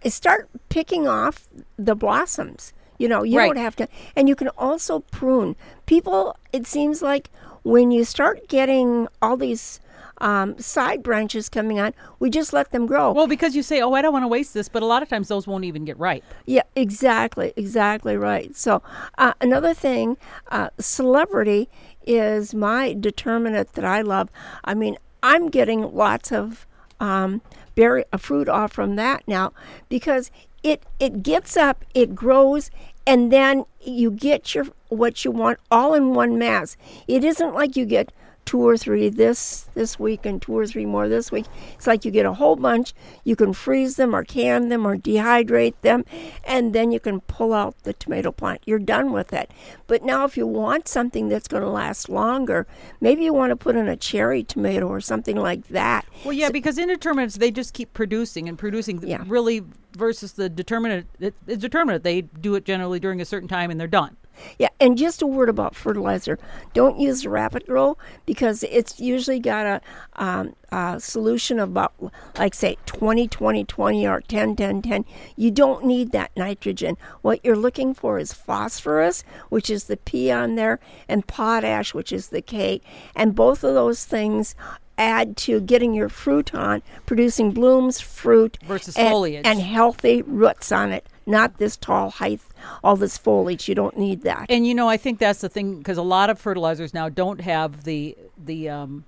start 0.05 0.49
picking 0.69 1.07
off 1.07 1.47
the 1.77 1.95
blossoms. 1.95 2.73
You 2.99 3.09
know, 3.09 3.23
you 3.23 3.37
Right. 3.39 3.47
don't 3.47 3.57
have 3.57 3.75
to, 3.77 3.87
and 4.15 4.29
you 4.29 4.35
can 4.35 4.49
also 4.49 4.99
prune. 4.99 5.55
People, 5.85 6.37
it 6.53 6.67
seems 6.67 7.01
like 7.01 7.29
when 7.63 7.91
you 7.91 8.03
start 8.05 8.47
getting 8.47 9.07
all 9.21 9.35
these 9.35 9.79
um, 10.19 10.57
side 10.59 11.03
branches 11.03 11.49
coming 11.49 11.79
on, 11.79 11.93
we 12.19 12.29
just 12.29 12.53
let 12.53 12.71
them 12.71 12.85
grow. 12.85 13.11
Well, 13.11 13.27
because 13.27 13.55
you 13.55 13.63
say, 13.63 13.81
"Oh, 13.81 13.93
I 13.93 14.01
don't 14.01 14.13
want 14.13 14.23
to 14.23 14.27
waste 14.27 14.53
this," 14.53 14.69
but 14.69 14.83
a 14.83 14.85
lot 14.85 15.03
of 15.03 15.09
times 15.09 15.27
those 15.27 15.47
won't 15.47 15.65
even 15.65 15.85
get 15.85 15.97
ripe. 15.97 16.23
Yeah, 16.45 16.63
exactly, 16.75 17.53
exactly 17.55 18.17
right. 18.17 18.55
So 18.55 18.81
uh, 19.17 19.33
another 19.41 19.73
thing, 19.73 20.17
uh, 20.49 20.69
celebrity 20.79 21.69
is 22.05 22.53
my 22.53 22.93
determinant 22.93 23.73
that 23.73 23.85
I 23.85 24.01
love. 24.01 24.29
I 24.63 24.73
mean, 24.73 24.97
I'm 25.21 25.49
getting 25.49 25.93
lots 25.93 26.31
of 26.31 26.67
um, 26.99 27.41
berry 27.75 28.05
uh, 28.11 28.17
fruit 28.17 28.47
off 28.49 28.73
from 28.73 28.95
that 28.97 29.23
now 29.27 29.53
because 29.89 30.31
it 30.63 30.83
it 30.99 31.23
gets 31.23 31.57
up, 31.57 31.83
it 31.93 32.15
grows, 32.15 32.71
and 33.05 33.31
then 33.31 33.65
you 33.81 34.11
get 34.11 34.55
your 34.55 34.65
what 34.89 35.25
you 35.25 35.31
want 35.31 35.59
all 35.71 35.93
in 35.93 36.13
one 36.13 36.37
mass. 36.37 36.77
It 37.07 37.23
isn't 37.23 37.53
like 37.53 37.75
you 37.75 37.85
get 37.85 38.11
two 38.45 38.65
or 38.65 38.77
three 38.77 39.09
this 39.09 39.67
this 39.73 39.99
week 39.99 40.25
and 40.25 40.41
two 40.41 40.57
or 40.57 40.65
three 40.67 40.85
more 40.85 41.07
this 41.07 41.31
week. 41.31 41.45
It's 41.73 41.87
like 41.87 42.05
you 42.05 42.11
get 42.11 42.25
a 42.25 42.33
whole 42.33 42.55
bunch. 42.55 42.93
You 43.23 43.35
can 43.35 43.53
freeze 43.53 43.95
them 43.95 44.15
or 44.15 44.23
can 44.23 44.69
them 44.69 44.85
or 44.85 44.97
dehydrate 44.97 45.75
them, 45.81 46.05
and 46.43 46.73
then 46.73 46.91
you 46.91 46.99
can 46.99 47.21
pull 47.21 47.53
out 47.53 47.75
the 47.83 47.93
tomato 47.93 48.31
plant. 48.31 48.61
You're 48.65 48.79
done 48.79 49.11
with 49.11 49.33
it. 49.33 49.51
But 49.87 50.03
now, 50.03 50.25
if 50.25 50.37
you 50.37 50.47
want 50.47 50.87
something 50.87 51.29
that's 51.29 51.47
going 51.47 51.63
to 51.63 51.69
last 51.69 52.09
longer, 52.09 52.67
maybe 53.01 53.23
you 53.23 53.33
want 53.33 53.51
to 53.51 53.55
put 53.55 53.75
in 53.75 53.87
a 53.87 53.97
cherry 53.97 54.43
tomato 54.43 54.87
or 54.87 55.01
something 55.01 55.35
like 55.35 55.67
that. 55.69 56.05
Well, 56.23 56.33
yeah, 56.33 56.49
because 56.49 56.77
indeterminates 56.77 57.37
they 57.37 57.51
just 57.51 57.73
keep 57.73 57.93
producing 57.93 58.47
and 58.49 58.57
producing. 58.57 59.05
Yeah. 59.07 59.23
Really, 59.27 59.63
versus 59.95 60.33
the 60.33 60.49
determinate, 60.49 61.05
it, 61.19 61.33
it's 61.47 61.61
determinate. 61.61 62.03
They 62.03 62.21
do 62.21 62.55
it 62.55 62.65
generally 62.65 62.99
during 62.99 63.21
a 63.21 63.25
certain 63.25 63.47
time 63.47 63.71
and 63.71 63.79
they're 63.79 63.87
done. 63.87 64.17
Yeah, 64.57 64.69
and 64.79 64.97
just 64.97 65.21
a 65.21 65.27
word 65.27 65.49
about 65.49 65.75
fertilizer. 65.75 66.39
Don't 66.73 66.99
use 66.99 67.25
Rapid 67.25 67.65
Grow 67.65 67.97
because 68.25 68.63
it's 68.63 68.99
usually 68.99 69.39
got 69.39 69.65
a, 69.65 69.81
um, 70.21 70.55
a 70.71 70.99
solution 70.99 71.59
of 71.59 71.69
about, 71.69 71.93
like, 72.37 72.53
say, 72.53 72.77
20 72.85 73.27
20 73.27 73.63
20 73.63 74.07
or 74.07 74.21
10 74.21 74.55
10 74.55 74.81
10. 74.81 75.05
You 75.35 75.51
don't 75.51 75.85
need 75.85 76.11
that 76.11 76.31
nitrogen. 76.35 76.97
What 77.21 77.39
you're 77.43 77.55
looking 77.55 77.93
for 77.93 78.19
is 78.19 78.33
phosphorus, 78.33 79.23
which 79.49 79.69
is 79.69 79.85
the 79.85 79.97
P 79.97 80.31
on 80.31 80.55
there, 80.55 80.79
and 81.07 81.25
potash, 81.27 81.93
which 81.93 82.11
is 82.11 82.29
the 82.29 82.41
K. 82.41 82.81
And 83.15 83.35
both 83.35 83.63
of 83.63 83.73
those 83.73 84.05
things 84.05 84.55
add 84.97 85.35
to 85.35 85.59
getting 85.59 85.93
your 85.93 86.09
fruit 86.09 86.53
on, 86.53 86.81
producing 87.05 87.51
blooms, 87.51 87.99
fruit, 87.99 88.57
Versus 88.65 88.95
and, 88.95 89.09
foliage. 89.09 89.45
and 89.45 89.59
healthy 89.59 90.21
roots 90.21 90.71
on 90.71 90.91
it. 90.91 91.07
Not 91.25 91.57
this 91.57 91.77
tall 91.77 92.09
height, 92.09 92.41
all 92.83 92.95
this 92.95 93.17
foliage. 93.17 93.69
You 93.69 93.75
don't 93.75 93.97
need 93.97 94.23
that. 94.23 94.47
And 94.49 94.67
you 94.67 94.75
know, 94.75 94.89
I 94.89 94.97
think 94.97 95.19
that's 95.19 95.41
the 95.41 95.49
thing 95.49 95.77
because 95.77 95.97
a 95.97 96.03
lot 96.03 96.29
of 96.29 96.39
fertilizers 96.39 96.93
now 96.93 97.09
don't 97.09 97.41
have 97.41 97.83
the 97.83 98.17
the 98.37 98.69
um, 98.69 99.05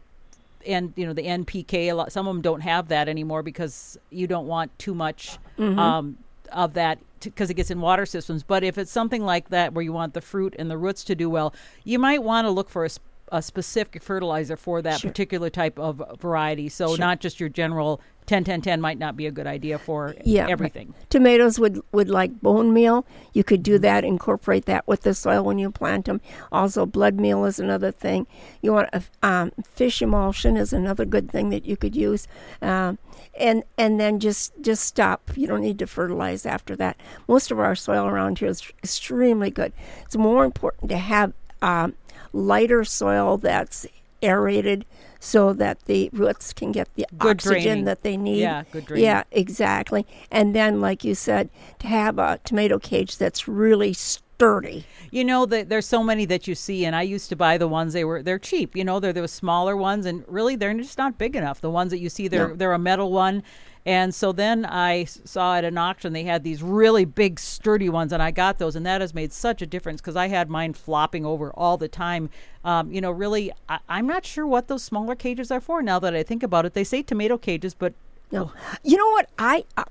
and 0.66 0.94
you 0.96 1.06
know 1.06 1.14
the 1.14 1.24
NPK. 1.24 1.88
A 1.88 1.94
lot, 1.94 2.12
some 2.12 2.28
of 2.28 2.34
them 2.34 2.42
don't 2.42 2.62
have 2.62 2.88
that 2.90 3.10
anymore 3.10 3.44
because 3.44 3.98
you 4.10 4.28
don't 4.28 4.48
want 4.48 4.78
too 4.80 4.96
much 4.96 5.38
um, 5.80 6.18
of 6.52 6.74
that 6.74 7.00
because 7.22 7.50
it 7.50 7.56
gets 7.56 7.72
in 7.72 7.82
water 7.82 8.06
systems. 8.06 8.44
But 8.44 8.64
if 8.64 8.78
it's 8.78 8.92
something 8.92 9.24
like 9.24 9.50
that 9.50 9.74
where 9.74 9.84
you 9.84 9.94
want 9.94 10.14
the 10.14 10.22
fruit 10.22 10.56
and 10.58 10.70
the 10.70 10.78
roots 10.78 11.04
to 11.06 11.16
do 11.16 11.30
well, 11.30 11.54
you 11.84 12.00
might 12.00 12.24
want 12.24 12.46
to 12.46 12.52
look 12.52 12.70
for 12.70 12.86
a, 12.86 12.90
a 13.36 13.42
specific 13.42 14.02
fertilizer 14.02 14.56
for 14.56 14.82
that 14.82 15.02
Sure. 15.02 15.12
particular 15.12 15.50
type 15.50 15.78
of 15.78 16.02
variety. 16.20 16.70
So 16.70 16.90
Sure. 16.90 16.98
not 16.98 17.20
just 17.20 17.40
your 17.40 17.50
general 17.50 18.00
10 18.28 18.44
10 18.46 18.62
10 18.62 18.82
might 18.82 18.98
not 18.98 19.16
be 19.16 19.28
a 19.28 19.32
good 19.32 19.46
idea 19.46 19.78
for 19.78 20.16
Yeah, 20.24 20.48
everything. 20.50 20.96
Tomatoes 21.10 21.60
would, 21.60 21.82
would 21.92 22.10
like 22.10 22.42
bone 22.42 22.74
meal. 22.74 23.06
You 23.34 23.44
could 23.44 23.62
do 23.62 23.78
that, 23.80 24.04
incorporate 24.04 24.66
that 24.66 24.88
with 24.88 25.02
the 25.02 25.14
soil 25.14 25.44
when 25.44 25.60
you 25.60 25.70
plant 25.70 26.06
them. 26.06 26.22
Also, 26.52 26.86
blood 26.86 27.20
meal 27.20 27.44
is 27.46 27.60
another 27.60 27.92
thing. 27.92 28.26
You 28.62 28.74
want 28.74 28.90
a, 28.94 29.04
um, 29.22 29.52
fish 29.64 30.02
emulsion 30.02 30.56
is 30.58 30.72
another 30.74 31.06
good 31.06 31.30
thing 31.30 31.50
that 31.50 31.66
you 31.66 31.76
could 31.78 31.96
use, 31.96 32.28
um, 32.64 32.98
and 33.38 33.64
and 33.78 34.00
then 34.00 34.20
just 34.20 34.54
just 34.62 34.84
stop. 34.86 35.30
You 35.36 35.46
don't 35.46 35.62
need 35.62 35.78
to 35.80 35.88
fertilize 35.88 36.46
after 36.48 36.76
that. 36.78 36.96
Most 37.28 37.52
of 37.52 37.60
our 37.60 37.76
soil 37.76 38.06
around 38.08 38.40
here 38.40 38.48
is 38.50 38.64
extremely 38.82 39.52
good. 39.52 39.74
It's 40.06 40.16
more 40.18 40.46
important 40.46 40.90
to 40.90 40.98
have 40.98 41.34
um, 41.62 41.94
lighter 42.36 42.84
soil 42.84 43.38
that's 43.38 43.88
aerated 44.22 44.86
so 45.20 45.54
that 45.54 45.80
the 45.86 46.10
roots 46.14 46.54
can 46.54 46.72
get 46.72 46.88
the 46.96 47.06
Good 47.18 47.38
oxygen 47.38 47.62
draining. 47.64 47.84
that 47.86 48.04
they 48.04 48.18
need. 48.18 48.42
Yeah, 48.42 48.64
good 48.72 48.86
draining. 48.86 49.06
Yeah, 49.06 49.24
exactly. 49.32 50.06
And 50.30 50.54
then, 50.56 50.82
like 50.82 51.04
you 51.04 51.16
said, 51.16 51.50
to 51.80 51.88
have 51.88 52.20
a 52.20 52.40
tomato 52.44 52.78
cage 52.78 53.18
that's 53.18 53.48
really 53.48 53.94
sturdy. 53.94 54.86
You 55.12 55.24
know 55.24 55.46
that 55.48 55.70
there's 55.70 55.86
so 55.88 56.04
many 56.04 56.26
that 56.26 56.48
you 56.48 56.54
see, 56.56 56.86
and 56.86 56.96
I 56.96 57.02
used 57.04 57.30
to 57.30 57.36
buy 57.36 57.58
the 57.58 57.68
ones 57.68 57.94
they 57.94 58.04
were 58.04 58.22
they're 58.22 58.38
cheap. 58.40 58.76
You 58.76 58.84
know, 58.84 59.00
they're 59.00 59.14
those 59.14 59.32
smaller 59.32 59.76
ones, 59.76 60.06
and 60.06 60.24
really 60.28 60.56
they're 60.56 60.74
just 60.76 60.98
not 60.98 61.18
big 61.18 61.36
enough. 61.36 61.62
The 61.62 61.70
ones 61.72 61.92
that 61.92 62.00
you 62.00 62.10
see, 62.10 62.28
they're 62.28 62.50
No. 62.50 62.56
they're 62.56 62.74
a 62.74 62.80
metal 62.80 63.12
one, 63.12 63.42
and 63.86 64.14
so 64.16 64.32
then 64.32 64.66
I 64.66 65.04
saw 65.06 65.56
at 65.56 65.64
an 65.64 65.78
auction 65.78 66.14
they 66.14 66.24
had 66.24 66.44
these 66.44 66.64
really 66.64 67.06
big, 67.06 67.40
sturdy 67.40 67.90
ones, 67.90 68.12
and 68.12 68.22
I 68.24 68.32
got 68.32 68.58
those, 68.58 68.76
and 68.76 68.86
that 68.86 69.02
has 69.02 69.14
made 69.14 69.32
such 69.32 69.62
a 69.62 69.66
difference 69.68 70.02
because 70.02 70.16
I 70.16 70.28
had 70.28 70.50
mine 70.50 70.74
flopping 70.74 71.26
over 71.26 71.52
all 71.52 71.78
the 71.78 71.88
time. 71.88 72.30
Um, 72.64 72.92
you 72.92 73.00
know, 73.02 73.12
really, 73.12 73.52
I, 73.70 73.80
I'm 73.88 74.08
not 74.08 74.26
sure 74.26 74.48
what 74.48 74.68
those 74.68 74.84
smaller 74.84 75.16
cages 75.16 75.52
are 75.52 75.62
for. 75.62 75.82
Now 75.84 76.00
that 76.00 76.16
I 76.16 76.24
think 76.24 76.42
about 76.44 76.66
it, 76.66 76.74
they 76.74 76.84
say 76.84 77.02
tomato 77.04 77.38
cages, 77.38 77.74
but 77.76 77.94
No, 78.32 78.52
you 78.84 78.98
know 78.98 79.10
what? 79.12 79.30
I, 79.38 79.66
I, 79.78 79.84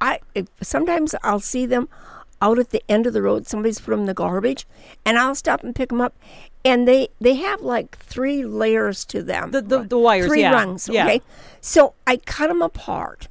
I 0.00 0.20
sometimes 0.62 1.14
I'll 1.24 1.40
see 1.40 1.66
them 1.66 1.88
out 2.42 2.58
at 2.58 2.70
the 2.70 2.82
end 2.88 3.06
of 3.06 3.12
the 3.12 3.20
road. 3.20 3.46
Somebody's 3.46 3.80
put 3.80 3.90
them 3.90 4.00
in 4.00 4.06
the 4.06 4.14
garbage, 4.14 4.66
and 5.04 5.18
I'll 5.18 5.34
stop 5.34 5.62
and 5.64 5.74
pick 5.74 5.88
them 5.90 6.00
up. 6.00 6.14
And 6.64 6.86
they 6.86 7.08
they 7.20 7.34
have 7.34 7.62
like 7.62 7.98
three 7.98 8.44
layers 8.44 9.04
to 9.06 9.22
them. 9.22 9.50
The- 9.50 9.60
the- 9.62 9.82
the 9.82 9.98
wires, 9.98 10.26
three 10.28 10.42
yeah, 10.42 10.52
rungs. 10.52 10.88
yeah. 10.88 11.04
Okay, 11.04 11.22
so 11.60 11.94
I 12.06 12.16
cut 12.18 12.48
them 12.48 12.62
apart, 12.62 13.28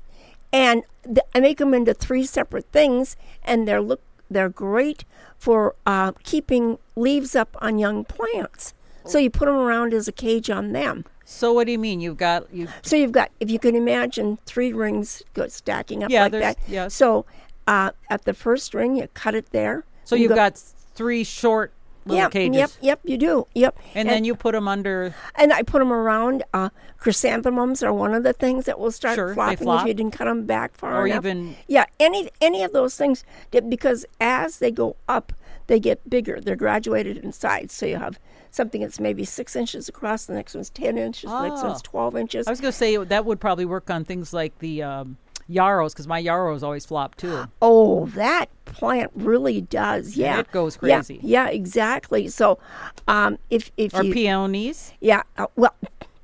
and 0.51 0.83
th- 1.03 1.19
I 1.35 1.39
make 1.39 1.57
them 1.57 1.73
into 1.73 1.93
three 1.93 2.25
separate 2.25 2.65
things, 2.71 3.15
and 3.43 3.67
they're 3.67 3.81
look 3.81 4.01
they're 4.31 4.49
great 4.49 5.05
for 5.37 5.75
uh, 5.85 6.11
keeping 6.23 6.77
leaves 6.95 7.35
up 7.35 7.55
on 7.61 7.79
young 7.79 8.03
plants. 8.05 8.73
So 9.05 9.17
you 9.17 9.29
put 9.31 9.45
them 9.47 9.55
around 9.55 9.93
as 9.93 10.07
a 10.07 10.11
cage 10.11 10.51
on 10.51 10.71
them. 10.73 11.03
so 11.25 11.51
what 11.53 11.65
do 11.65 11.71
you 11.71 11.79
mean? 11.79 11.99
You've 11.99 12.17
got 12.17 12.53
you 12.53 12.67
So 12.83 12.95
you've 12.95 13.11
got, 13.11 13.31
if 13.39 13.49
you 13.49 13.57
can 13.57 13.75
imagine, 13.75 14.37
three 14.45 14.71
rings 14.71 15.23
go 15.33 15.47
stacking 15.47 16.03
up 16.03 16.11
Yeah, 16.11 16.23
like 16.23 16.31
that. 16.33 16.57
yes. 16.67 16.93
So 16.93 17.25
uh, 17.65 17.89
at 18.11 18.25
the 18.25 18.33
first 18.35 18.73
ring, 18.75 18.97
you 18.97 19.07
cut 19.15 19.33
it 19.33 19.49
there. 19.51 19.83
so 20.03 20.15
You 20.15 20.23
you've 20.23 20.29
go- 20.29 20.35
got 20.35 20.57
three 20.93 21.23
short 21.23 21.71
little 22.09 22.23
yep, 22.23 22.31
cages, 22.31 22.55
Yep, 22.57 22.71
yep, 22.81 22.99
you 23.03 23.17
do. 23.17 23.47
Yep. 23.55 23.77
and 23.95 24.09
then 24.09 24.23
you 24.25 24.35
put 24.35 24.53
them 24.53 24.67
under. 24.67 25.13
and 25.35 25.53
I 25.53 25.61
put 25.63 25.79
them 25.79 25.91
around. 25.93 26.43
Uh, 26.53 26.69
chrysanthemums 26.97 27.81
are 27.81 27.93
one 27.93 28.13
of 28.13 28.23
the 28.23 28.33
things 28.33 28.65
that 28.65 28.79
will 28.79 28.91
start 28.91 29.15
Sure, 29.15 29.33
flopping 29.33 29.57
flop. 29.57 29.81
if 29.81 29.87
you 29.87 29.93
didn't 29.93 30.11
cut 30.13 30.25
them 30.25 30.45
back 30.45 30.75
far 30.75 31.01
Or 31.03 31.07
enough. 31.07 31.25
even- 31.25 31.55
yeah, 31.67 31.85
any 31.99 32.29
any 32.41 32.63
of 32.63 32.71
those 32.73 32.95
things 32.97 33.23
because 33.69 34.05
as 34.21 34.59
they 34.59 34.71
go 34.71 34.95
up, 35.07 35.33
they 35.67 35.79
get 35.79 36.09
bigger. 36.09 36.39
They're 36.41 36.55
graduated 36.55 37.17
in 37.17 37.31
size. 37.31 37.71
So 37.71 37.85
you 37.85 37.97
have 37.97 38.19
something 38.51 38.81
that's 38.81 38.99
maybe 38.99 39.23
six 39.25 39.55
inches 39.55 39.87
across. 39.87 40.25
The 40.25 40.33
next 40.33 40.55
one's 40.55 40.69
ten 40.69 40.97
inches. 40.97 41.29
Oh. 41.31 41.41
The 41.43 41.49
next 41.49 41.63
Oh. 41.63 41.67
one's 41.69 41.81
twelve 41.81 42.15
inches. 42.15 42.47
I 42.47 42.51
was 42.51 42.59
going 42.61 42.71
to 42.71 42.77
say 42.77 42.97
that 42.97 43.25
would 43.25 43.39
probably 43.39 43.65
work 43.65 43.89
on 43.89 44.03
things 44.03 44.33
like 44.33 44.57
the 44.59 44.81
um, 44.83 45.17
yarrows 45.49 45.93
because 45.93 46.07
my 46.07 46.19
yarrows 46.19 46.63
always 46.63 46.85
flop 46.85 47.15
too. 47.15 47.45
Oh, 47.61 48.05
that 48.07 48.45
plant 48.65 49.11
really 49.15 49.59
does. 49.61 50.15
Yeah, 50.15 50.39
it 50.39 50.51
goes 50.51 50.77
Yeah, 50.81 50.97
crazy. 50.97 51.19
Yeah, 51.21 51.47
exactly. 51.49 52.27
So, 52.29 52.59
um, 53.07 53.37
if 53.49 53.71
if 53.75 53.93
Or 53.93 54.03
you 54.03 54.13
peonies. 54.13 54.93
yeah, 55.01 55.23
uh, 55.37 55.47
well, 55.55 55.75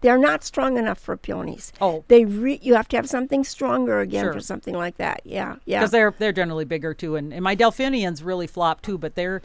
they're 0.01 0.17
not 0.19 0.43
strong 0.43 0.77
enough 0.77 0.99
for 0.99 1.17
peonies. 1.17 1.73
Oh. 1.81 2.03
they 2.09 2.25
re- 2.25 2.59
you 2.61 2.75
have 2.75 2.87
to 2.89 2.95
have 2.97 3.09
something 3.09 3.43
stronger 3.43 3.99
again 4.01 4.25
Sure. 4.25 4.33
for 4.33 4.39
something 4.39 4.75
like 4.75 4.97
that. 4.97 5.21
Yeah, 5.25 5.55
yeah. 5.65 5.79
Because 5.79 5.91
they're 5.91 6.13
they're 6.17 6.31
generally 6.31 6.65
bigger 6.65 6.93
too, 6.93 7.15
and, 7.15 7.33
and 7.33 7.43
my 7.43 7.55
delphiniums 7.55 8.21
really 8.21 8.45
flop 8.47 8.81
too, 8.83 8.97
but 8.99 9.15
they're 9.15 9.41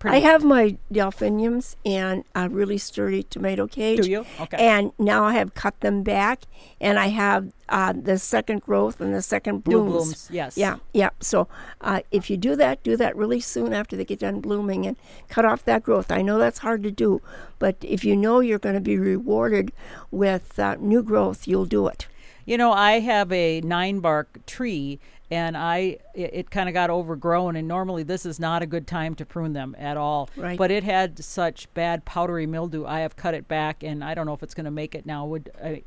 pretty. 0.00 0.16
I 0.16 0.20
have 0.20 0.42
my 0.42 0.76
delphiniums 0.90 1.76
in 1.84 2.24
a 2.34 2.48
really 2.48 2.78
sturdy 2.78 3.22
tomato 3.22 3.68
cage. 3.68 4.02
Do 4.02 4.10
you? 4.10 4.26
Okay. 4.40 4.56
And 4.56 4.90
now 4.98 5.22
I 5.22 5.34
have 5.34 5.54
cut 5.54 5.78
them 5.80 6.02
back, 6.02 6.42
and 6.80 6.98
I 6.98 7.06
have 7.08 7.52
uh, 7.68 7.92
the 7.92 8.18
second 8.18 8.62
growth 8.62 9.00
and 9.00 9.14
the 9.14 9.22
second 9.22 9.64
New 9.66 9.84
blooms. 9.84 9.92
blooms, 9.92 10.28
yes. 10.32 10.58
Yeah, 10.58 10.78
yeah. 10.92 11.10
So 11.20 11.46
uh, 11.80 12.00
if 12.10 12.28
you 12.28 12.36
do 12.36 12.56
that, 12.56 12.82
do 12.82 12.96
that 12.96 13.14
really 13.14 13.38
soon 13.38 13.72
after 13.72 13.96
they 13.96 14.04
get 14.04 14.18
done 14.18 14.40
blooming 14.40 14.86
and 14.86 14.96
cut 15.28 15.44
off 15.44 15.64
that 15.66 15.84
growth. 15.84 16.10
I 16.10 16.22
know 16.22 16.38
that's 16.38 16.58
hard 16.58 16.82
to 16.82 16.90
do, 16.90 17.22
but 17.60 17.76
if 17.80 18.04
you 18.04 18.16
know 18.16 18.40
you're 18.40 18.58
going 18.58 18.74
to 18.74 18.80
be 18.80 18.98
rewarded 18.98 19.70
with 20.10 20.58
uh, 20.58 20.74
new 20.80 21.04
growth, 21.04 21.46
you'll 21.46 21.66
do 21.66 21.86
it. 21.86 22.08
You 22.44 22.56
know, 22.56 22.72
I 22.72 22.98
have 22.98 23.30
a 23.30 23.60
nine 23.60 24.00
bark 24.00 24.44
tree, 24.46 24.98
and 25.30 25.56
I 25.56 25.98
it, 26.14 26.30
it 26.32 26.50
kind 26.50 26.68
of 26.68 26.72
got 26.72 26.90
overgrown. 26.90 27.56
And 27.56 27.66
normally, 27.68 28.02
this 28.02 28.26
is 28.26 28.40
not 28.40 28.62
a 28.62 28.66
good 28.66 28.86
time 28.86 29.14
to 29.16 29.24
prune 29.24 29.52
them 29.52 29.76
at 29.78 29.96
all. 29.96 30.28
Right. 30.36 30.58
But 30.58 30.70
it 30.70 30.84
had 30.84 31.22
such 31.24 31.72
bad 31.74 32.04
powdery 32.04 32.46
mildew. 32.46 32.84
I 32.86 33.00
have 33.00 33.16
cut 33.16 33.34
it 33.34 33.48
back, 33.48 33.82
and 33.82 34.02
I 34.04 34.14
don't 34.14 34.26
know 34.26 34.34
if 34.34 34.42
it's 34.42 34.54
going 34.54 34.64
to 34.66 34.70
make 34.70 34.94
it 34.94 35.06
now. 35.06 35.24
Would 35.26 35.50
I, 35.62 35.82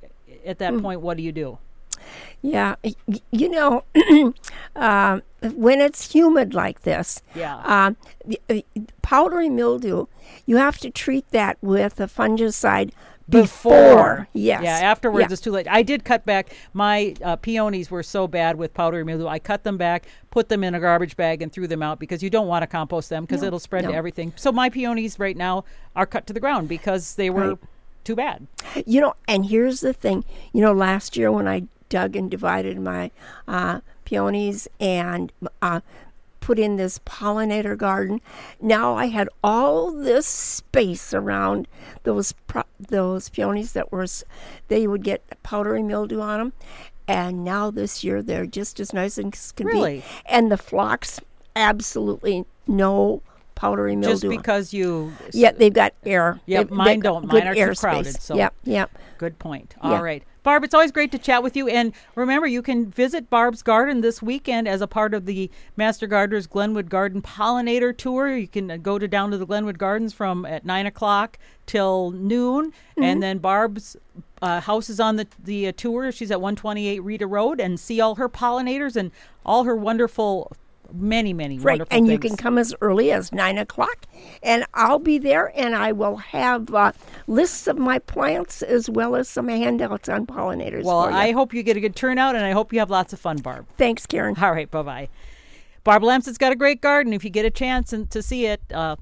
at 0.46 0.60
that 0.60 0.74
Hmm. 0.74 0.82
point, 0.82 1.02
what 1.02 1.18
do 1.18 1.24
you 1.24 1.32
do? 1.32 1.58
Yeah, 2.42 2.76
you 3.32 3.48
know, 3.50 3.86
um, 4.76 5.22
when 5.56 5.80
it's 5.80 6.12
humid 6.12 6.54
like 6.54 6.82
this, 6.82 7.22
Yeah. 7.34 7.58
um, 7.64 7.96
the, 8.26 8.42
uh, 8.50 8.82
powdery 9.02 9.48
mildew, 9.48 10.08
you 10.46 10.58
have 10.58 10.78
to 10.80 10.90
treat 10.90 11.30
that 11.32 11.58
with 11.62 12.02
a 12.02 12.08
fungicide 12.08 12.92
before. 13.30 14.28
Yes. 14.34 14.64
Yeah, 14.64 14.72
afterwards 14.78 15.28
Yeah. 15.30 15.34
it's 15.34 15.42
too 15.42 15.52
late. 15.52 15.68
I 15.70 15.82
did 15.84 16.04
cut 16.04 16.26
back. 16.26 16.54
My 16.74 17.16
uh, 17.24 17.36
peonies 17.38 17.90
were 17.92 18.04
so 18.04 18.28
bad 18.28 18.58
with 18.58 18.74
powdery 18.74 19.04
mildew. 19.04 19.28
I 19.28 19.40
cut 19.40 19.64
them 19.64 19.78
back, 19.78 20.06
put 20.32 20.50
them 20.50 20.64
in 20.64 20.76
a 20.76 20.80
garbage 20.80 21.16
bag, 21.16 21.42
and 21.42 21.52
threw 21.52 21.68
them 21.68 21.82
out 21.84 22.00
because 22.00 22.22
you 22.22 22.30
don't 22.30 22.48
want 22.48 22.64
to 22.64 22.68
compost 22.68 23.10
them 23.10 23.24
because 23.24 23.42
No, 23.42 23.48
it'll 23.48 23.60
spread 23.60 23.86
no. 23.86 23.92
to 23.92 23.96
everything. 23.98 24.34
So 24.36 24.52
my 24.52 24.70
peonies 24.70 25.20
right 25.20 25.38
now 25.38 25.64
are 25.96 26.06
cut 26.06 26.28
to 26.28 26.34
the 26.34 26.40
ground 26.40 26.68
because 26.68 27.16
they 27.16 27.30
were 27.30 27.50
Right. 27.50 27.58
too 28.04 28.16
bad. 28.16 28.48
You 28.86 29.02
know, 29.02 29.14
and 29.28 29.46
here's 29.46 29.80
the 29.82 29.94
thing. 29.94 30.26
You 30.52 30.62
know, 30.62 30.74
last 30.74 31.16
year 31.18 31.32
when 31.32 31.48
I 31.48 31.64
dug 31.90 32.16
and 32.16 32.30
divided 32.30 32.80
my 32.80 33.12
uh, 33.48 33.82
peonies 34.06 34.68
and 34.80 35.32
uh, 35.62 35.80
put 36.44 36.60
in 36.60 36.76
this 36.76 37.00
pollinator 37.00 37.78
garden. 37.78 38.20
Now 38.60 38.96
I 38.96 39.06
had 39.06 39.30
all 39.42 39.92
this 39.92 40.28
space 40.28 41.14
around 41.14 41.70
those 42.04 42.34
pro- 42.48 42.64
those 42.78 43.30
peonies 43.30 43.72
that 43.74 43.92
were 43.94 44.06
they 44.68 44.86
would 44.86 45.04
get 45.04 45.22
powdery 45.42 45.82
mildew 45.82 46.20
on 46.20 46.40
them, 46.40 46.54
and 47.08 47.46
now 47.46 47.72
this 47.72 48.04
year 48.04 48.22
they're 48.22 48.46
just 48.46 48.80
as 48.82 48.92
nice 48.94 49.18
as 49.18 49.52
can 49.54 49.68
Really? 49.68 49.98
be. 50.00 50.04
And 50.26 50.52
the 50.52 50.58
phlox, 50.58 51.22
absolutely 51.56 52.44
no 52.68 53.22
powdery 53.56 53.96
mildew. 53.96 54.30
Just 54.30 54.30
because 54.30 54.74
you. 54.74 55.14
yeah, 55.32 55.52
they've 55.54 55.74
got 55.74 55.94
air. 56.06 56.42
Yep, 56.46 56.68
They've- 56.68 56.72
mine 56.76 57.00
don't. 57.00 57.26
Mine 57.28 57.48
are 57.48 57.56
too 57.56 57.74
crowded, 57.80 58.08
space. 58.12 58.24
so- 58.24 58.36
Yep, 58.36 58.54
yep. 58.66 58.92
Good 59.18 59.40
point. 59.40 59.76
Yeah. 59.82 59.90
All 59.92 60.04
right. 60.04 60.24
Barb, 60.44 60.66
it's 60.66 60.74
always 60.74 60.92
great 60.92 61.12
to 61.14 61.18
chat 61.18 61.42
with 61.42 61.56
you. 61.56 61.68
And 61.70 61.94
remember, 62.16 62.46
you 62.46 62.62
can 62.62 62.92
visit 62.92 63.30
Barb's 63.30 63.64
Garden 63.64 64.02
this 64.02 64.22
weekend 64.22 64.68
as 64.68 64.82
a 64.82 64.88
part 64.88 65.14
of 65.14 65.26
the 65.26 65.50
Master 65.78 66.06
Gardeners 66.06 66.48
Glenwood 66.48 66.90
Garden 66.90 67.22
Pollinator 67.22 67.96
Tour. 67.98 68.36
You 68.36 68.48
can 68.48 68.70
uh, 68.70 68.78
go 68.78 69.00
to 69.00 69.08
down 69.08 69.32
to 69.32 69.38
the 69.38 69.46
Glenwood 69.46 69.80
Gardens 69.80 70.14
from 70.14 70.46
at 70.46 70.66
9 70.66 70.86
o'clock 70.86 71.38
till 71.66 72.12
noon. 72.12 72.72
Mm-hmm. 72.72 73.04
And 73.04 73.24
then 73.24 73.38
Barb's 73.38 73.96
uh, 74.42 74.60
house 74.60 74.90
is 74.90 75.00
on 75.00 75.16
the, 75.16 75.28
the 75.42 75.70
uh, 75.70 75.72
tour. 75.78 76.12
She's 76.12 76.30
at 76.30 76.42
128 76.42 77.00
Rita 77.00 77.26
Road 77.26 77.62
and 77.62 77.80
see 77.80 78.02
all 78.02 78.16
her 78.16 78.28
pollinators 78.28 78.98
and 78.98 79.12
all 79.46 79.64
her 79.64 79.76
wonderful, 79.76 80.52
many, 80.94 81.34
many 81.34 81.58
Right, 81.58 81.80
wonderful 81.80 81.98
and 81.98 82.08
you 82.08 82.20
can 82.20 82.38
come 82.38 82.58
as 82.58 82.74
early 82.82 83.12
as 83.12 83.32
nine 83.32 83.58
o'clock, 83.58 84.06
and 84.42 84.66
I'll 84.74 85.00
be 85.00 85.18
there, 85.18 85.52
and 85.56 85.76
I 85.76 85.92
will 85.92 86.18
have 86.18 86.74
uh, 86.74 86.92
lists 87.28 87.68
of 87.68 87.78
my 87.78 88.00
plants 88.00 88.62
as 88.62 88.90
well 88.90 89.16
as 89.16 89.28
some 89.28 89.48
handouts 89.50 90.08
on 90.08 90.26
pollinators. 90.26 90.84
well, 90.84 91.06
for 91.06 91.12
you. 91.12 91.18
I 91.18 91.32
hope 91.32 91.54
you 91.54 91.64
get 91.64 91.78
a 91.78 91.80
good 91.80 91.96
turnout 91.96 92.36
and 92.36 92.46
I 92.46 92.52
hope 92.52 92.72
you 92.72 92.80
have 92.80 92.90
lots 92.90 93.14
of 93.14 93.20
fun, 93.20 93.38
Barb. 93.38 93.66
thanks, 93.78 94.06
Karen. 94.06 94.36
All 94.42 94.52
right, 94.52 94.70
bye 94.70 94.84
bye. 94.84 95.10
Barb 95.84 96.04
Lamson's 96.04 96.38
got 96.38 96.52
a 96.52 96.56
great 96.56 96.80
garden. 96.80 97.12
If 97.12 97.24
you 97.26 97.30
get 97.30 97.46
a 97.46 97.50
chance 97.50 97.92
and 97.92 98.10
to 98.12 98.22
see 98.22 98.46
it, 98.46 98.62
uh, 98.74 98.96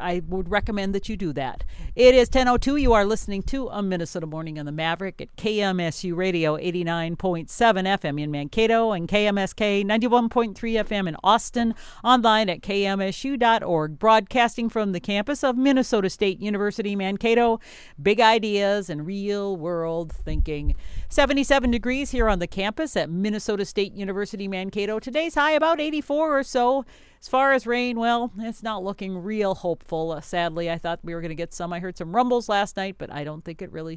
I 0.00 0.22
would 0.28 0.50
recommend 0.50 0.94
that 0.94 1.08
you 1.08 1.16
do 1.16 1.32
that. 1.34 1.64
It 1.94 2.14
is 2.14 2.28
10:02. 2.28 2.80
You 2.80 2.92
are 2.92 3.04
listening 3.04 3.42
to 3.44 3.68
a 3.68 3.82
Minnesota 3.82 4.26
Morning 4.26 4.58
on 4.58 4.66
the 4.66 4.72
Maverick 4.72 5.20
at 5.20 5.34
KMSU 5.36 6.16
Radio 6.16 6.56
89.7 6.56 7.86
FM 7.86 8.20
in 8.20 8.30
Mankato 8.30 8.92
and 8.92 9.08
KMSK 9.08 9.84
91.3 9.84 10.54
FM 10.54 11.08
in 11.08 11.16
Austin. 11.22 11.74
Online 12.02 12.48
at 12.48 12.60
kmsu.org. 12.60 13.98
Broadcasting 13.98 14.68
from 14.68 14.92
the 14.92 15.00
campus 15.00 15.44
of 15.44 15.56
Minnesota 15.56 16.10
State 16.10 16.40
University 16.40 16.96
Mankato. 16.96 17.60
Big 18.00 18.20
ideas 18.20 18.90
and 18.90 19.06
real 19.06 19.56
world 19.56 20.12
thinking. 20.12 20.74
77 21.14 21.70
degrees 21.70 22.10
here 22.10 22.28
on 22.28 22.40
the 22.40 22.46
campus 22.48 22.96
at 22.96 23.08
Minnesota 23.08 23.64
State 23.64 23.92
University 23.92 24.48
Mankato. 24.48 24.98
Today's 24.98 25.36
high 25.36 25.52
about 25.52 25.80
84 25.80 26.40
or 26.40 26.42
so. 26.42 26.84
As 27.20 27.28
far 27.28 27.52
as 27.52 27.68
rain, 27.68 28.00
well, 28.00 28.32
it's 28.40 28.64
not 28.64 28.82
looking 28.82 29.22
real 29.22 29.54
hopeful. 29.54 30.10
Uh, 30.10 30.20
sadly, 30.20 30.68
I 30.68 30.76
thought 30.76 30.98
we 31.04 31.14
were 31.14 31.20
going 31.20 31.28
to 31.28 31.36
get 31.36 31.54
some. 31.54 31.72
I 31.72 31.78
heard 31.78 31.96
some 31.96 32.16
rumbles 32.16 32.48
last 32.48 32.76
night, 32.76 32.96
but 32.98 33.12
I 33.12 33.22
don't 33.22 33.44
think 33.44 33.62
it 33.62 33.70
really 33.70 33.94